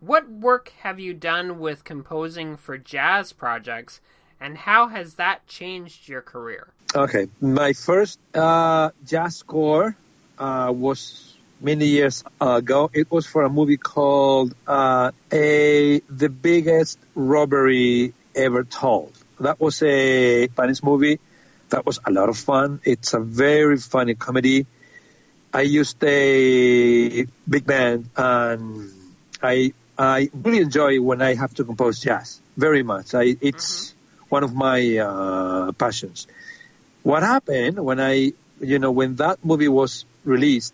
what 0.00 0.28
work 0.28 0.72
have 0.80 0.98
you 0.98 1.14
done 1.14 1.58
with 1.58 1.84
composing 1.84 2.56
for 2.56 2.78
jazz 2.78 3.32
projects, 3.32 4.00
and 4.42 4.58
how 4.58 4.88
has 4.88 5.14
that 5.14 5.46
changed 5.46 6.08
your 6.08 6.20
career? 6.20 6.66
Okay, 6.94 7.28
my 7.40 7.72
first 7.72 8.18
uh, 8.34 8.90
jazz 9.06 9.36
score 9.36 9.96
uh, 10.38 10.72
was 10.74 11.32
many 11.60 11.86
years 11.86 12.24
ago. 12.40 12.90
It 12.92 13.10
was 13.10 13.26
for 13.26 13.44
a 13.44 13.48
movie 13.48 13.78
called 13.78 14.54
uh, 14.66 15.12
"A 15.32 16.00
The 16.10 16.28
Biggest 16.28 16.98
Robbery 17.14 18.12
Ever 18.34 18.64
Told." 18.64 19.12
That 19.40 19.60
was 19.60 19.82
a 19.82 20.48
Spanish 20.48 20.82
movie 20.82 21.18
that 21.70 21.86
was 21.86 21.98
a 22.04 22.10
lot 22.10 22.28
of 22.28 22.36
fun. 22.36 22.80
It's 22.84 23.14
a 23.14 23.20
very 23.20 23.78
funny 23.78 24.14
comedy. 24.14 24.66
I 25.54 25.62
used 25.62 26.02
a 26.04 27.26
big 27.48 27.64
band, 27.66 28.10
and 28.16 28.90
I 29.42 29.72
I 29.98 30.30
really 30.34 30.58
enjoy 30.58 31.00
when 31.00 31.22
I 31.22 31.34
have 31.34 31.54
to 31.54 31.64
compose 31.64 32.00
jazz 32.00 32.40
very 32.56 32.82
much. 32.82 33.14
I, 33.14 33.36
it's 33.40 33.68
mm-hmm. 33.68 34.01
One 34.32 34.44
of 34.44 34.54
my 34.54 34.96
uh, 34.96 35.72
passions. 35.72 36.26
What 37.02 37.22
happened 37.22 37.78
when 37.78 38.00
I, 38.00 38.32
you 38.60 38.78
know, 38.78 38.90
when 38.90 39.16
that 39.16 39.44
movie 39.44 39.68
was 39.68 40.06
released, 40.24 40.72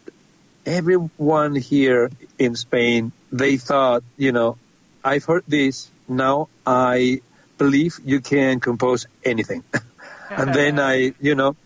everyone 0.64 1.56
here 1.56 2.10
in 2.38 2.54
Spain 2.54 3.10
they 3.32 3.56
thought, 3.56 4.04
you 4.16 4.30
know, 4.30 4.58
I've 5.02 5.24
heard 5.24 5.42
this. 5.48 5.90
Now 6.06 6.48
I 6.64 7.20
believe 7.58 7.98
you 8.04 8.20
can 8.20 8.60
compose 8.60 9.06
anything. 9.24 9.64
and 10.30 10.54
then 10.54 10.78
I, 10.78 11.14
you 11.20 11.34
know, 11.34 11.56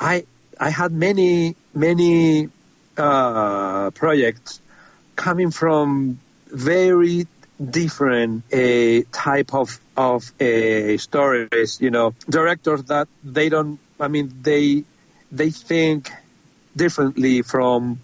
I 0.00 0.26
I 0.58 0.70
had 0.70 0.90
many 0.90 1.54
many 1.72 2.48
uh, 2.96 3.90
projects 3.90 4.60
coming 5.14 5.52
from 5.52 6.18
very 6.50 7.26
different 7.62 8.44
uh, 8.52 9.02
type 9.12 9.54
of 9.54 9.80
of 9.96 10.32
uh, 10.40 10.98
stories. 10.98 11.80
You 11.80 11.90
know, 11.90 12.14
directors 12.28 12.84
that 12.84 13.08
they 13.24 13.48
don't. 13.48 13.78
I 13.98 14.08
mean, 14.08 14.32
they 14.42 14.84
they 15.32 15.50
think 15.50 16.10
differently 16.74 17.42
from 17.42 18.00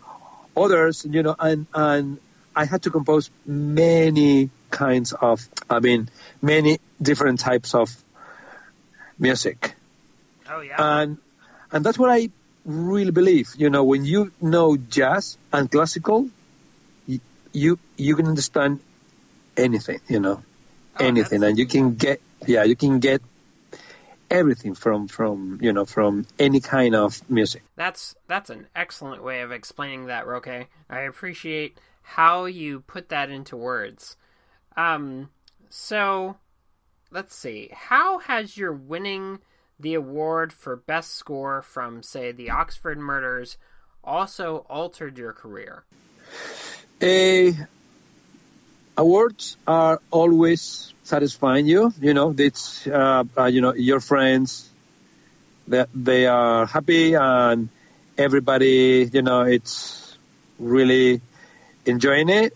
others. 0.56 1.06
You 1.08 1.22
know, 1.22 1.36
and 1.38 1.66
and 1.74 2.18
I 2.54 2.64
had 2.64 2.82
to 2.82 2.90
compose 2.90 3.30
many 3.46 4.50
kinds 4.70 5.12
of. 5.12 5.46
I 5.68 5.80
mean, 5.80 6.08
many 6.40 6.78
different 7.00 7.40
types 7.40 7.74
of 7.74 7.90
music. 9.18 9.74
Oh 10.50 10.60
yeah. 10.60 10.76
And 10.78 11.18
and 11.70 11.84
that's 11.84 11.98
what 11.98 12.10
I 12.10 12.30
really 12.64 13.10
believe. 13.10 13.54
You 13.56 13.70
know, 13.70 13.84
when 13.84 14.04
you 14.04 14.32
know 14.40 14.76
jazz 14.76 15.38
and 15.52 15.70
classical, 15.70 16.28
you 17.06 17.20
you, 17.52 17.78
you 17.96 18.16
can 18.16 18.26
understand 18.26 18.80
anything. 19.56 20.00
You 20.08 20.20
know, 20.20 20.42
oh, 20.98 21.04
anything, 21.04 21.42
and 21.42 21.58
you 21.58 21.66
can 21.66 21.94
get 21.94 22.20
yeah, 22.46 22.64
you 22.64 22.76
can 22.76 22.98
get 22.98 23.22
everything 24.30 24.74
from 24.74 25.08
from 25.08 25.58
you 25.60 25.72
know 25.72 25.84
from 25.84 26.26
any 26.38 26.60
kind 26.60 26.94
of 26.94 27.28
music. 27.30 27.62
That's 27.76 28.14
that's 28.28 28.50
an 28.50 28.66
excellent 28.74 29.22
way 29.22 29.42
of 29.42 29.52
explaining 29.52 30.06
that, 30.06 30.26
Roque. 30.26 30.66
I 30.90 31.00
appreciate 31.00 31.78
how 32.02 32.46
you 32.46 32.80
put 32.80 33.08
that 33.10 33.30
into 33.30 33.56
words. 33.56 34.16
Um, 34.76 35.30
so 35.68 36.36
let's 37.10 37.34
see. 37.34 37.70
How 37.72 38.18
has 38.18 38.56
your 38.56 38.72
winning 38.72 39.38
the 39.78 39.94
award 39.94 40.52
for 40.52 40.76
best 40.76 41.12
score 41.12 41.62
from, 41.62 42.02
say, 42.02 42.32
the 42.32 42.50
Oxford 42.50 42.98
Murders 42.98 43.56
also 44.04 44.66
altered 44.68 45.18
your 45.18 45.32
career? 45.32 45.84
Uh, 47.00 47.64
awards 49.02 49.56
are 49.66 50.00
always 50.10 50.60
satisfying 51.02 51.66
you. 51.66 51.92
You 52.00 52.14
know, 52.14 52.28
it's 52.38 52.86
uh, 52.86 53.24
uh, 53.36 53.46
you 53.54 53.60
know 53.64 53.74
your 53.74 54.00
friends 54.00 54.68
that 55.68 55.88
they 55.94 56.26
are 56.26 56.66
happy 56.66 57.14
and 57.14 57.68
everybody 58.26 59.08
you 59.12 59.22
know 59.22 59.42
it's 59.56 59.76
really 60.58 61.20
enjoying 61.84 62.28
it. 62.28 62.50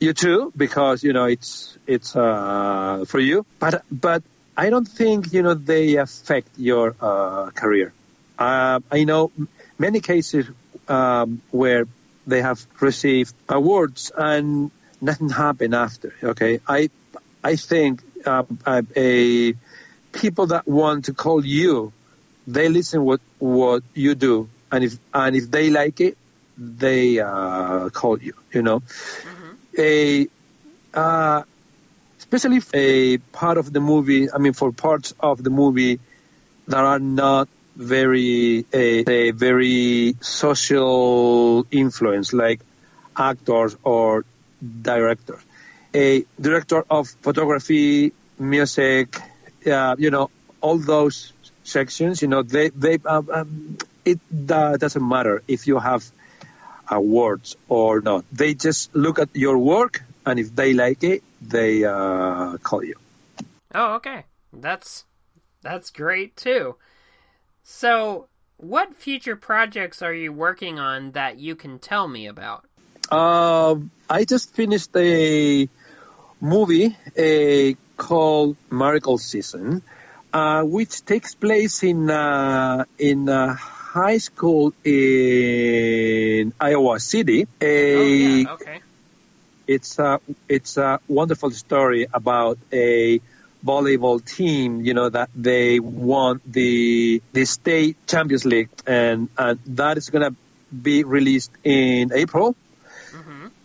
You 0.00 0.12
too, 0.12 0.52
because 0.64 1.04
you 1.06 1.12
know 1.16 1.26
it's 1.36 1.78
it's 1.86 2.10
uh, 2.16 3.04
for 3.06 3.20
you. 3.20 3.46
But 3.62 3.74
but 3.90 4.22
I 4.56 4.70
don't 4.72 4.90
think 5.00 5.32
you 5.32 5.42
know 5.46 5.54
they 5.54 5.96
affect 5.96 6.50
your 6.58 6.86
uh, 7.00 7.50
career. 7.62 7.92
Uh, 8.38 8.80
I 8.90 9.04
know 9.04 9.30
many 9.78 10.00
cases 10.00 10.44
um, 10.88 11.40
where 11.50 11.86
they 12.26 12.42
have 12.42 12.60
received 12.80 13.34
awards 13.48 14.10
and 14.16 14.70
nothing 15.04 15.28
happened 15.28 15.74
after. 15.74 16.14
Okay, 16.22 16.60
I 16.66 16.90
I 17.42 17.56
think 17.56 18.02
uh, 18.26 18.44
a 18.96 19.54
people 20.12 20.46
that 20.46 20.66
want 20.66 21.06
to 21.06 21.12
call 21.12 21.44
you, 21.44 21.92
they 22.46 22.68
listen 22.68 23.04
what 23.04 23.20
what 23.38 23.82
you 23.94 24.14
do, 24.14 24.48
and 24.72 24.84
if 24.84 24.98
and 25.12 25.36
if 25.36 25.50
they 25.50 25.70
like 25.70 26.00
it, 26.00 26.16
they 26.58 27.20
uh, 27.20 27.90
call 27.90 28.18
you. 28.20 28.34
You 28.52 28.62
know, 28.62 28.80
mm-hmm. 28.80 29.52
a 29.78 30.28
uh, 30.94 31.42
especially 32.18 32.60
a 32.72 33.18
part 33.18 33.58
of 33.58 33.72
the 33.72 33.80
movie. 33.80 34.30
I 34.32 34.38
mean, 34.38 34.54
for 34.54 34.72
parts 34.72 35.14
of 35.20 35.42
the 35.42 35.50
movie 35.50 36.00
that 36.68 36.84
are 36.92 36.98
not 36.98 37.48
very 37.76 38.64
a, 38.72 39.04
a 39.10 39.30
very 39.32 40.16
social 40.20 41.66
influence, 41.70 42.32
like 42.32 42.60
actors 43.16 43.76
or 43.82 44.24
directors. 44.82 45.42
A 45.94 46.24
director 46.40 46.84
of 46.90 47.08
photography, 47.22 48.12
music, 48.38 49.16
uh, 49.66 49.94
you 49.98 50.10
know, 50.10 50.30
all 50.60 50.78
those 50.78 51.32
sections. 51.62 52.22
You 52.22 52.28
know, 52.28 52.42
they 52.42 52.70
they 52.70 52.98
um, 53.04 53.30
um, 53.32 53.78
it 54.04 54.20
uh, 54.50 54.76
doesn't 54.76 55.06
matter 55.06 55.42
if 55.46 55.66
you 55.66 55.78
have 55.78 56.04
awards 56.88 57.56
or 57.68 58.00
not. 58.00 58.24
They 58.32 58.54
just 58.54 58.94
look 58.94 59.18
at 59.18 59.30
your 59.34 59.58
work, 59.58 60.02
and 60.26 60.38
if 60.38 60.54
they 60.54 60.74
like 60.74 61.04
it, 61.04 61.22
they 61.40 61.84
uh, 61.84 62.58
call 62.58 62.84
you. 62.84 62.96
Oh, 63.74 63.94
okay. 63.94 64.24
That's 64.52 65.04
that's 65.62 65.90
great 65.90 66.36
too. 66.36 66.76
So, 67.62 68.28
what 68.56 68.94
future 68.94 69.36
projects 69.36 70.02
are 70.02 70.14
you 70.14 70.32
working 70.32 70.78
on 70.78 71.12
that 71.12 71.38
you 71.38 71.56
can 71.56 71.78
tell 71.78 72.06
me 72.06 72.26
about? 72.26 72.66
Uh, 73.10 73.76
I 74.08 74.24
just 74.24 74.54
finished 74.54 74.90
a 74.96 75.68
movie 76.40 76.96
a, 77.16 77.76
called 77.96 78.56
Miracle 78.70 79.18
Season, 79.18 79.82
uh, 80.32 80.62
which 80.62 81.04
takes 81.04 81.34
place 81.34 81.82
in 81.82 82.10
uh, 82.10 82.84
in 82.98 83.28
a 83.28 83.54
high 83.54 84.18
school 84.18 84.72
in 84.84 86.52
Iowa 86.60 86.98
City. 87.00 87.46
A, 87.60 87.96
oh, 87.96 88.02
yeah. 88.02 88.52
Okay 88.54 88.80
it's 89.66 89.98
a 89.98 90.20
it's 90.48 90.76
a 90.76 91.00
wonderful 91.08 91.50
story 91.50 92.06
about 92.12 92.58
a 92.72 93.20
volleyball 93.64 94.24
team, 94.24 94.82
you 94.82 94.94
know, 94.94 95.08
that 95.08 95.30
they 95.34 95.80
won 95.80 96.40
the 96.46 97.22
the 97.32 97.44
state 97.44 97.96
Champions 98.06 98.44
League, 98.44 98.68
and 98.86 99.28
and 99.38 99.58
that 99.66 99.96
is 99.96 100.10
gonna 100.10 100.34
be 100.70 101.04
released 101.04 101.50
in 101.62 102.12
April. 102.12 102.56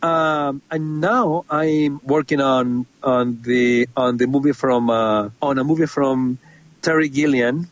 Um, 0.02 0.62
and 0.72 1.02
now 1.02 1.44
I'm 1.50 2.00
working 2.04 2.40
on 2.40 2.86
on 3.04 3.42
the 3.42 3.88
on 3.98 4.18
the 4.18 4.28
movie 4.28 4.54
from 4.54 4.90
uh, 4.90 5.30
on 5.42 5.60
a 5.60 5.64
movie 5.64 5.88
from 5.88 6.38
Terry 6.82 7.10
Gilliam, 7.10 7.68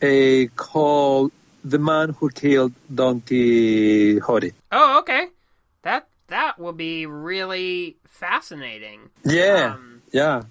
a 0.00 0.48
called 0.48 1.30
"The 1.64 1.78
Man 1.78 2.10
Who 2.18 2.30
Killed 2.30 2.72
Don 2.92 3.20
Quixote." 3.20 4.52
Oh, 4.72 4.98
okay. 5.00 5.28
That 5.82 6.08
that 6.26 6.58
will 6.58 6.72
be 6.72 7.06
really 7.06 7.96
fascinating. 8.08 9.10
Yeah, 9.24 9.74
um, 9.74 10.02
yeah. 10.12 10.42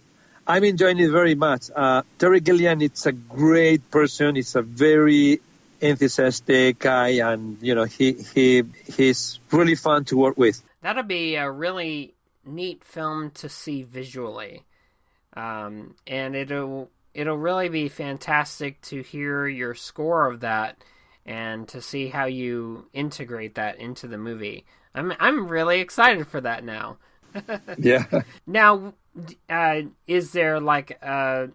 I'm 0.47 0.63
enjoying 0.63 0.99
it 0.99 1.11
very 1.11 1.35
much. 1.35 1.69
Uh, 1.75 2.01
Terry 2.17 2.39
Gilliam, 2.39 2.81
it's 2.81 3.05
a 3.05 3.11
great 3.11 3.91
person. 3.91 4.37
It's 4.37 4.55
a 4.55 4.61
very 4.61 5.39
enthusiastic 5.81 6.79
guy, 6.79 7.09
and 7.31 7.57
you 7.61 7.75
know 7.75 7.83
he 7.83 8.13
he 8.13 8.63
he's 8.85 9.39
really 9.51 9.75
fun 9.75 10.05
to 10.05 10.17
work 10.17 10.37
with. 10.37 10.63
That'll 10.81 11.03
be 11.03 11.35
a 11.35 11.49
really 11.49 12.13
neat 12.45 12.83
film 12.83 13.31
to 13.31 13.49
see 13.49 13.83
visually, 13.83 14.63
um, 15.33 15.95
and 16.07 16.35
it'll 16.35 16.89
it'll 17.13 17.37
really 17.37 17.69
be 17.69 17.89
fantastic 17.89 18.81
to 18.81 19.01
hear 19.01 19.47
your 19.47 19.75
score 19.75 20.31
of 20.31 20.41
that 20.41 20.83
and 21.25 21.67
to 21.67 21.81
see 21.81 22.07
how 22.07 22.25
you 22.25 22.87
integrate 22.93 23.55
that 23.55 23.79
into 23.79 24.07
the 24.07 24.17
movie. 24.17 24.65
I'm 24.93 25.13
I'm 25.19 25.47
really 25.47 25.79
excited 25.79 26.27
for 26.27 26.41
that 26.41 26.63
now. 26.63 26.97
yeah. 27.77 28.05
Now, 28.45 28.93
uh, 29.49 29.81
is 30.07 30.31
there 30.31 30.59
like 30.59 30.91
a 31.01 31.49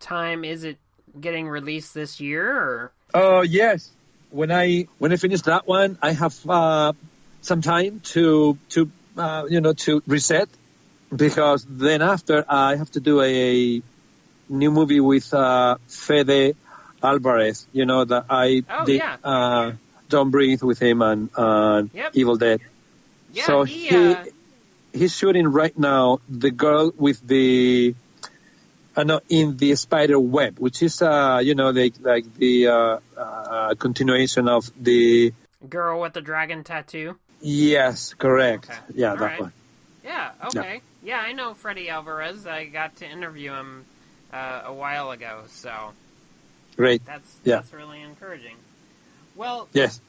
time? 0.00 0.44
Is 0.44 0.64
it 0.64 0.78
getting 1.20 1.48
released 1.48 1.94
this 1.94 2.20
year? 2.20 2.50
Or? 2.50 2.92
Oh 3.14 3.42
yes. 3.42 3.90
When 4.30 4.52
I 4.52 4.86
when 4.98 5.12
I 5.12 5.16
finish 5.16 5.42
that 5.42 5.66
one, 5.66 5.98
I 6.02 6.12
have 6.12 6.36
uh, 6.48 6.92
some 7.40 7.62
time 7.62 8.00
to 8.12 8.58
to 8.70 8.90
uh, 9.16 9.46
you 9.48 9.60
know 9.60 9.72
to 9.72 10.02
reset 10.06 10.48
because 11.14 11.66
then 11.68 12.02
after 12.02 12.44
I 12.48 12.76
have 12.76 12.90
to 12.92 13.00
do 13.00 13.22
a 13.22 13.82
new 14.48 14.70
movie 14.70 15.00
with 15.00 15.32
uh, 15.32 15.76
Fede 15.86 16.56
Alvarez. 17.02 17.66
You 17.72 17.86
know 17.86 18.04
that 18.04 18.26
I 18.28 18.62
oh, 18.68 18.84
did 18.84 18.98
yeah. 18.98 19.16
uh, 19.22 19.72
Don't 20.08 20.30
Breathe 20.30 20.62
with 20.62 20.78
him 20.78 21.02
and, 21.02 21.30
yep. 21.92 22.12
Evil 22.14 22.36
Dead. 22.36 22.60
Yeah, 23.32 23.44
so 23.44 23.64
he, 23.64 24.14
uh... 24.14 24.24
he's 24.92 25.14
shooting 25.14 25.48
right 25.48 25.76
now 25.78 26.20
the 26.28 26.50
girl 26.50 26.92
with 26.96 27.26
the 27.26 27.94
uh, 28.98 29.04
no, 29.04 29.20
in 29.28 29.56
the 29.56 29.76
spider 29.76 30.18
web, 30.18 30.58
which 30.58 30.82
is, 30.82 31.00
uh, 31.00 31.40
you 31.42 31.54
know, 31.54 31.70
the, 31.70 31.92
like 32.00 32.34
the 32.34 32.66
uh, 32.66 32.98
uh, 33.16 33.74
continuation 33.76 34.48
of 34.48 34.70
the. 34.82 35.32
Girl 35.68 36.00
with 36.00 36.14
the 36.14 36.20
dragon 36.20 36.64
tattoo. 36.64 37.16
Yes, 37.40 38.14
correct. 38.14 38.68
Okay. 38.68 38.78
Yeah, 38.94 39.10
All 39.10 39.16
that 39.16 39.24
right. 39.24 39.40
one. 39.40 39.52
Yeah. 40.04 40.32
Okay. 40.46 40.80
Yeah. 41.04 41.18
I 41.20 41.32
know 41.32 41.54
Freddie 41.54 41.90
Alvarez. 41.90 42.46
I 42.46 42.64
got 42.64 42.96
to 42.96 43.08
interview 43.08 43.52
him 43.52 43.84
uh, 44.32 44.62
a 44.66 44.72
while 44.72 45.12
ago, 45.12 45.42
so 45.48 45.92
Great. 46.76 47.04
that's 47.04 47.36
Yeah. 47.44 47.56
that's 47.56 47.72
really 47.72 48.00
encouraging. 48.02 48.56
Well, 49.36 49.68
Yes. 49.72 50.00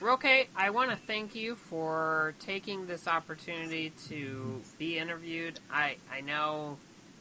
Roque, 0.00 0.46
I 0.56 0.70
want 0.70 0.90
to 0.90 0.96
thank 0.96 1.34
you 1.34 1.56
for 1.56 2.34
taking 2.40 2.86
this 2.86 3.08
opportunity 3.08 3.92
to 4.08 4.62
be 4.78 4.96
interviewed. 4.96 5.58
I 5.70 5.96
I 6.10 6.20
know 6.22 6.78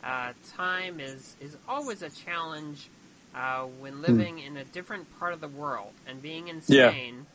uh, 0.08 0.34
time 0.56 1.02
is 1.02 1.38
is 1.42 1.58
always 1.70 2.04
a 2.04 2.10
challenge 2.12 2.90
uh, 3.36 3.66
when 3.66 4.02
living 4.02 4.40
in 4.40 4.58
a 4.58 4.66
different 4.66 5.08
part 5.20 5.34
of 5.34 5.42
the 5.42 5.50
world 5.50 5.94
and 6.08 6.24
being 6.24 6.50
in 6.50 6.62
Hmm. 6.68 6.74
Yeah. 6.74 6.92
Spain. 6.92 7.28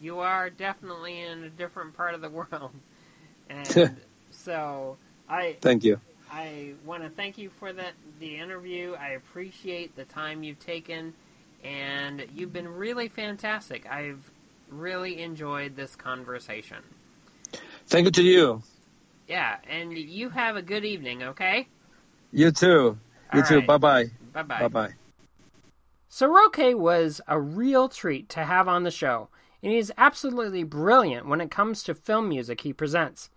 You 0.00 0.20
are 0.20 0.50
definitely 0.50 1.20
in 1.20 1.44
a 1.44 1.50
different 1.50 1.96
part 1.96 2.14
of 2.14 2.22
the 2.22 2.30
world, 2.30 2.72
and 3.50 4.00
so 4.32 4.98
I 5.28 5.58
Thank 5.62 5.84
you. 5.84 6.00
I 6.30 6.74
want 6.84 7.04
to 7.04 7.10
thank 7.10 7.38
you 7.38 7.50
for 7.50 7.72
the 7.72 7.86
the 8.20 8.38
interview. 8.38 8.94
I 8.94 9.10
appreciate 9.10 9.96
the 9.96 10.04
time 10.06 10.42
you've 10.44 10.60
taken, 10.60 11.14
and 11.64 12.26
you've 12.34 12.52
been 12.52 12.68
really 12.68 13.08
fantastic. 13.08 13.86
I've 13.90 14.30
really 14.70 15.22
enjoyed 15.22 15.76
this 15.76 15.96
conversation. 15.96 16.78
Thank 17.86 18.06
you 18.06 18.12
to 18.12 18.22
you. 18.22 18.62
Yeah, 19.28 19.58
and 19.68 19.96
you 19.96 20.30
have 20.30 20.56
a 20.56 20.62
good 20.62 20.84
evening. 20.84 21.22
Okay. 21.22 21.68
You 22.34 22.50
too. 22.50 22.98
You 23.32 23.40
All 23.40 23.42
too. 23.42 23.58
right. 23.58 23.66
Bye 23.66 23.78
bye. 23.78 24.04
Bye 24.32 24.42
bye. 24.42 24.60
Bye 24.60 24.68
bye. 24.68 24.92
So 26.08 26.26
Roque 26.26 26.76
was 26.76 27.20
a 27.28 27.40
real 27.40 27.88
treat 27.88 28.28
to 28.30 28.44
have 28.44 28.66
on 28.66 28.82
the 28.82 28.90
show, 28.90 29.28
and 29.62 29.72
he 29.72 29.78
is 29.78 29.92
absolutely 29.96 30.64
brilliant 30.64 31.28
when 31.28 31.40
it 31.40 31.50
comes 31.50 31.84
to 31.84 31.94
film 31.94 32.28
music 32.28 32.62
he 32.62 32.72
presents. 32.72 33.30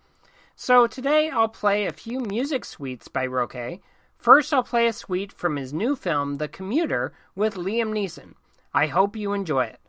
So 0.56 0.88
today 0.88 1.30
I'll 1.30 1.48
play 1.48 1.86
a 1.86 1.92
few 1.92 2.18
music 2.18 2.64
suites 2.64 3.06
by 3.06 3.26
Roque. 3.26 3.80
First, 4.16 4.52
I'll 4.52 4.64
play 4.64 4.88
a 4.88 4.92
suite 4.92 5.30
from 5.32 5.54
his 5.54 5.72
new 5.72 5.94
film, 5.94 6.38
The 6.38 6.48
Commuter, 6.48 7.12
with 7.36 7.54
Liam 7.54 7.92
Neeson. 7.92 8.34
I 8.74 8.88
hope 8.88 9.14
you 9.14 9.32
enjoy 9.32 9.66
it. 9.66 9.80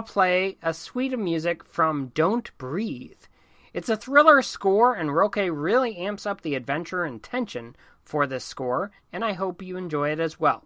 I'll 0.00 0.06
play 0.06 0.56
a 0.62 0.72
suite 0.72 1.12
of 1.12 1.20
music 1.20 1.62
from 1.62 2.10
Don't 2.14 2.56
Breathe. 2.56 3.18
It's 3.74 3.90
a 3.90 3.98
thriller 3.98 4.40
score, 4.40 4.94
and 4.94 5.14
Roque 5.14 5.36
really 5.36 5.94
amps 5.98 6.24
up 6.24 6.40
the 6.40 6.54
adventure 6.54 7.04
and 7.04 7.22
tension 7.22 7.76
for 8.02 8.26
this 8.26 8.42
score, 8.42 8.92
and 9.12 9.22
I 9.22 9.34
hope 9.34 9.60
you 9.60 9.76
enjoy 9.76 10.08
it 10.08 10.18
as 10.18 10.40
well. 10.40 10.64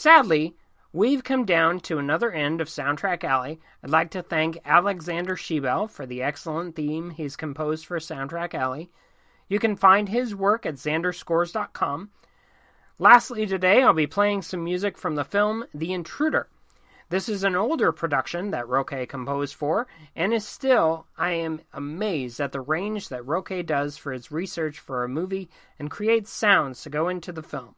Sadly, 0.00 0.54
we've 0.92 1.24
come 1.24 1.44
down 1.44 1.80
to 1.80 1.98
another 1.98 2.30
end 2.30 2.60
of 2.60 2.68
Soundtrack 2.68 3.24
Alley. 3.24 3.58
I'd 3.82 3.90
like 3.90 4.12
to 4.12 4.22
thank 4.22 4.56
Alexander 4.64 5.34
Shebel 5.34 5.88
for 5.88 6.06
the 6.06 6.22
excellent 6.22 6.76
theme 6.76 7.10
he's 7.10 7.34
composed 7.34 7.84
for 7.84 7.98
Soundtrack 7.98 8.54
Alley. 8.54 8.92
You 9.48 9.58
can 9.58 9.74
find 9.74 10.08
his 10.08 10.36
work 10.36 10.64
at 10.66 10.76
xanderscores.com. 10.76 12.10
Lastly, 13.00 13.44
today 13.44 13.82
I'll 13.82 13.92
be 13.92 14.06
playing 14.06 14.42
some 14.42 14.62
music 14.62 14.96
from 14.96 15.16
the 15.16 15.24
film 15.24 15.64
The 15.74 15.92
Intruder. 15.92 16.46
This 17.08 17.28
is 17.28 17.42
an 17.42 17.56
older 17.56 17.90
production 17.90 18.52
that 18.52 18.68
Roque 18.68 19.08
composed 19.08 19.56
for, 19.56 19.88
and 20.14 20.32
is 20.32 20.46
still, 20.46 21.06
I 21.16 21.32
am 21.32 21.62
amazed 21.72 22.38
at 22.38 22.52
the 22.52 22.60
range 22.60 23.08
that 23.08 23.26
Roque 23.26 23.66
does 23.66 23.96
for 23.96 24.12
his 24.12 24.30
research 24.30 24.78
for 24.78 25.02
a 25.02 25.08
movie 25.08 25.50
and 25.76 25.90
creates 25.90 26.30
sounds 26.30 26.82
to 26.82 26.88
go 26.88 27.08
into 27.08 27.32
the 27.32 27.42
film. 27.42 27.74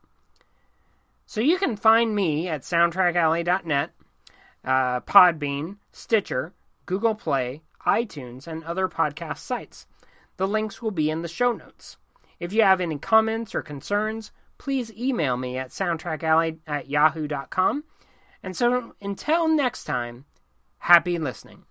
So 1.30 1.40
you 1.40 1.58
can 1.58 1.76
find 1.76 2.12
me 2.12 2.48
at 2.48 2.62
soundtrackalley.net, 2.62 3.90
uh, 4.64 5.00
Podbean, 5.02 5.76
Stitcher, 5.92 6.54
Google 6.86 7.14
Play, 7.14 7.62
iTunes, 7.86 8.48
and 8.48 8.64
other 8.64 8.88
podcast 8.88 9.38
sites. 9.38 9.86
The 10.38 10.48
links 10.48 10.82
will 10.82 10.90
be 10.90 11.08
in 11.08 11.22
the 11.22 11.28
show 11.28 11.52
notes. 11.52 11.98
If 12.40 12.52
you 12.52 12.62
have 12.62 12.80
any 12.80 12.98
comments 12.98 13.54
or 13.54 13.62
concerns, 13.62 14.32
please 14.58 14.92
email 14.94 15.36
me 15.36 15.56
at 15.56 15.70
soundtrackalley 15.70 16.58
at 16.66 16.90
yahoo.com. 16.90 17.84
And 18.42 18.56
so 18.56 18.96
until 19.00 19.46
next 19.46 19.84
time, 19.84 20.24
happy 20.78 21.16
listening. 21.16 21.62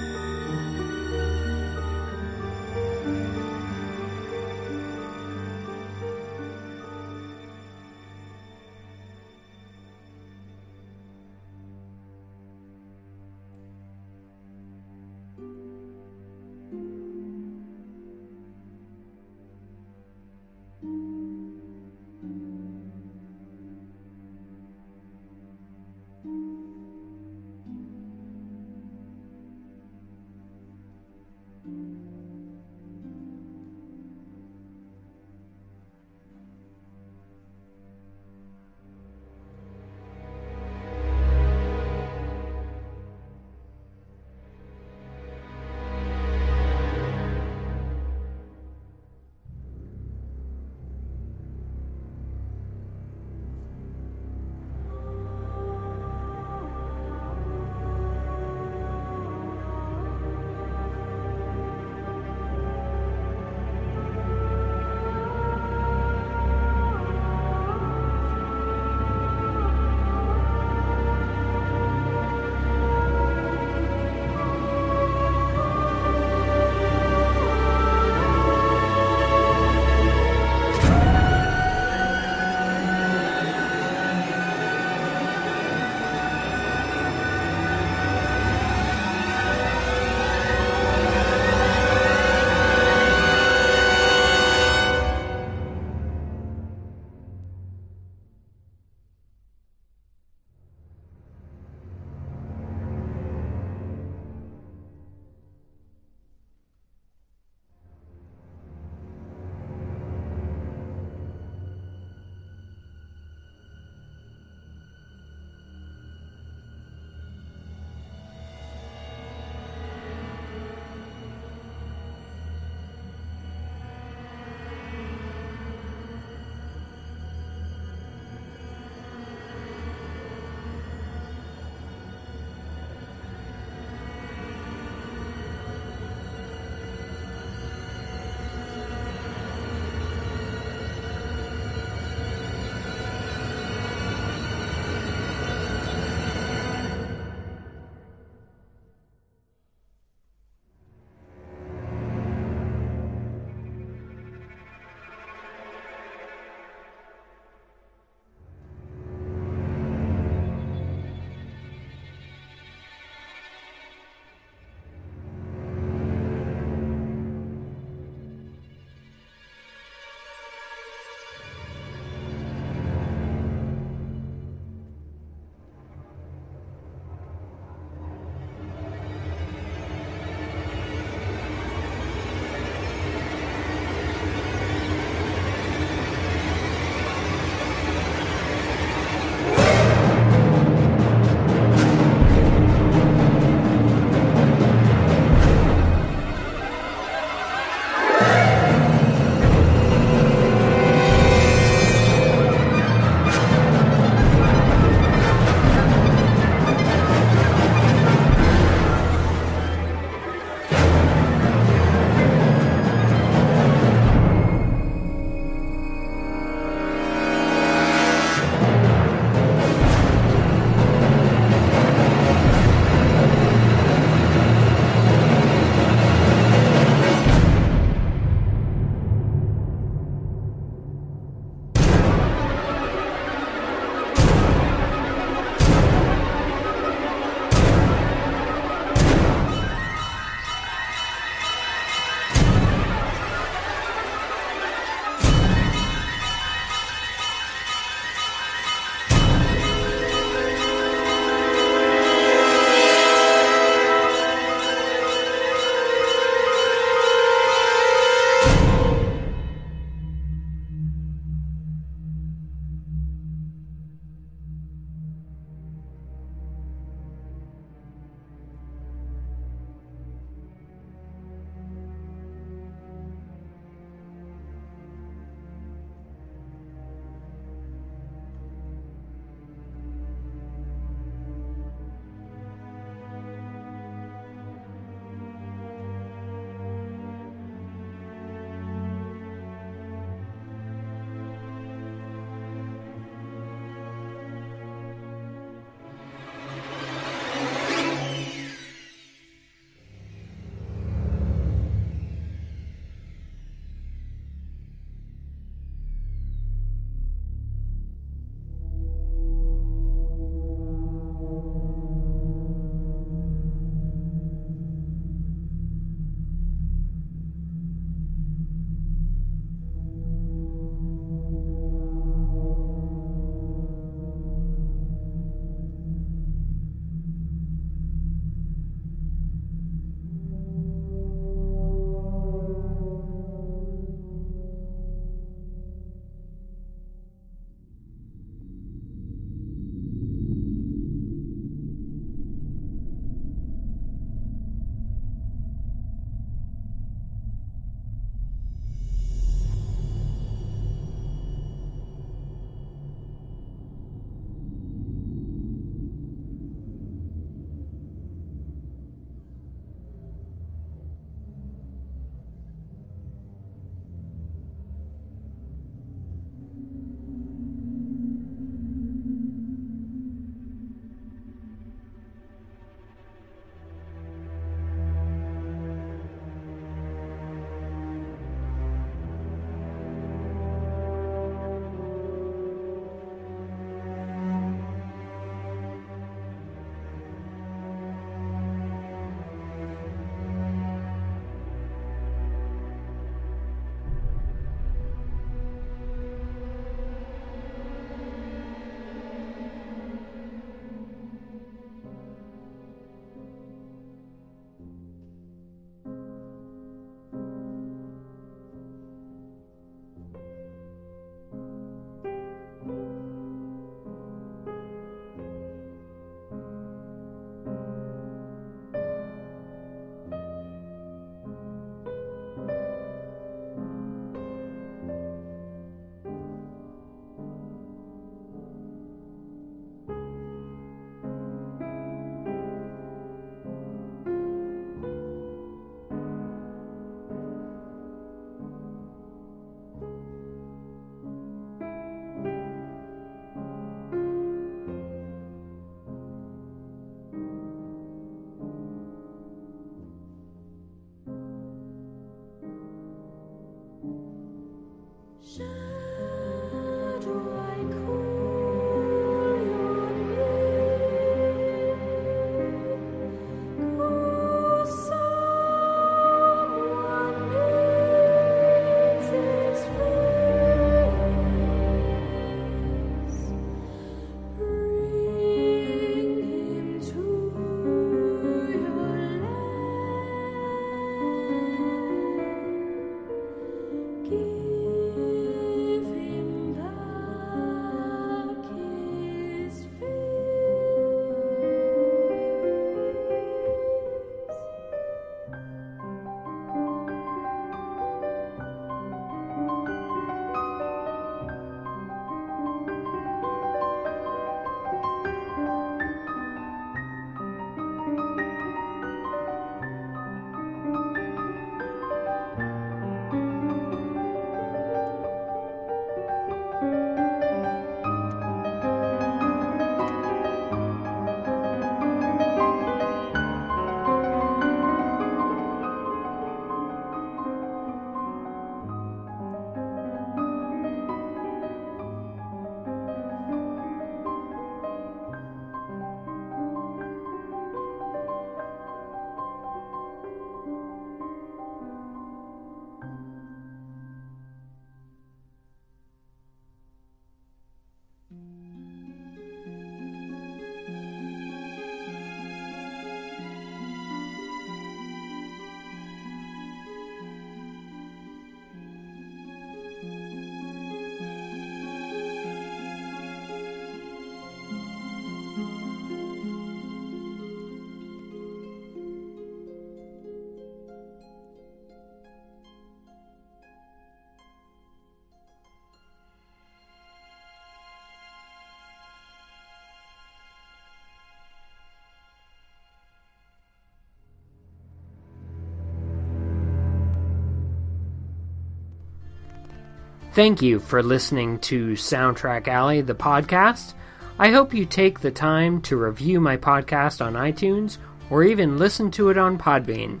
Thank 590.14 590.42
you 590.42 590.58
for 590.60 590.82
listening 590.82 591.38
to 591.38 591.70
Soundtrack 591.72 592.46
Alley, 592.46 592.82
the 592.82 592.94
podcast. 592.94 593.72
I 594.18 594.28
hope 594.28 594.52
you 594.52 594.66
take 594.66 595.00
the 595.00 595.10
time 595.10 595.62
to 595.62 595.78
review 595.78 596.20
my 596.20 596.36
podcast 596.36 597.02
on 597.02 597.14
iTunes 597.14 597.78
or 598.10 598.22
even 598.22 598.58
listen 598.58 598.90
to 598.90 599.08
it 599.08 599.16
on 599.16 599.38
Podbean. 599.38 600.00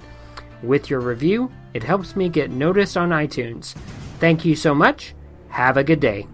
With 0.62 0.90
your 0.90 1.00
review, 1.00 1.50
it 1.72 1.82
helps 1.82 2.14
me 2.14 2.28
get 2.28 2.50
noticed 2.50 2.98
on 2.98 3.08
iTunes. 3.08 3.72
Thank 4.20 4.44
you 4.44 4.54
so 4.54 4.74
much. 4.74 5.14
Have 5.48 5.78
a 5.78 5.84
good 5.84 6.00
day. 6.00 6.26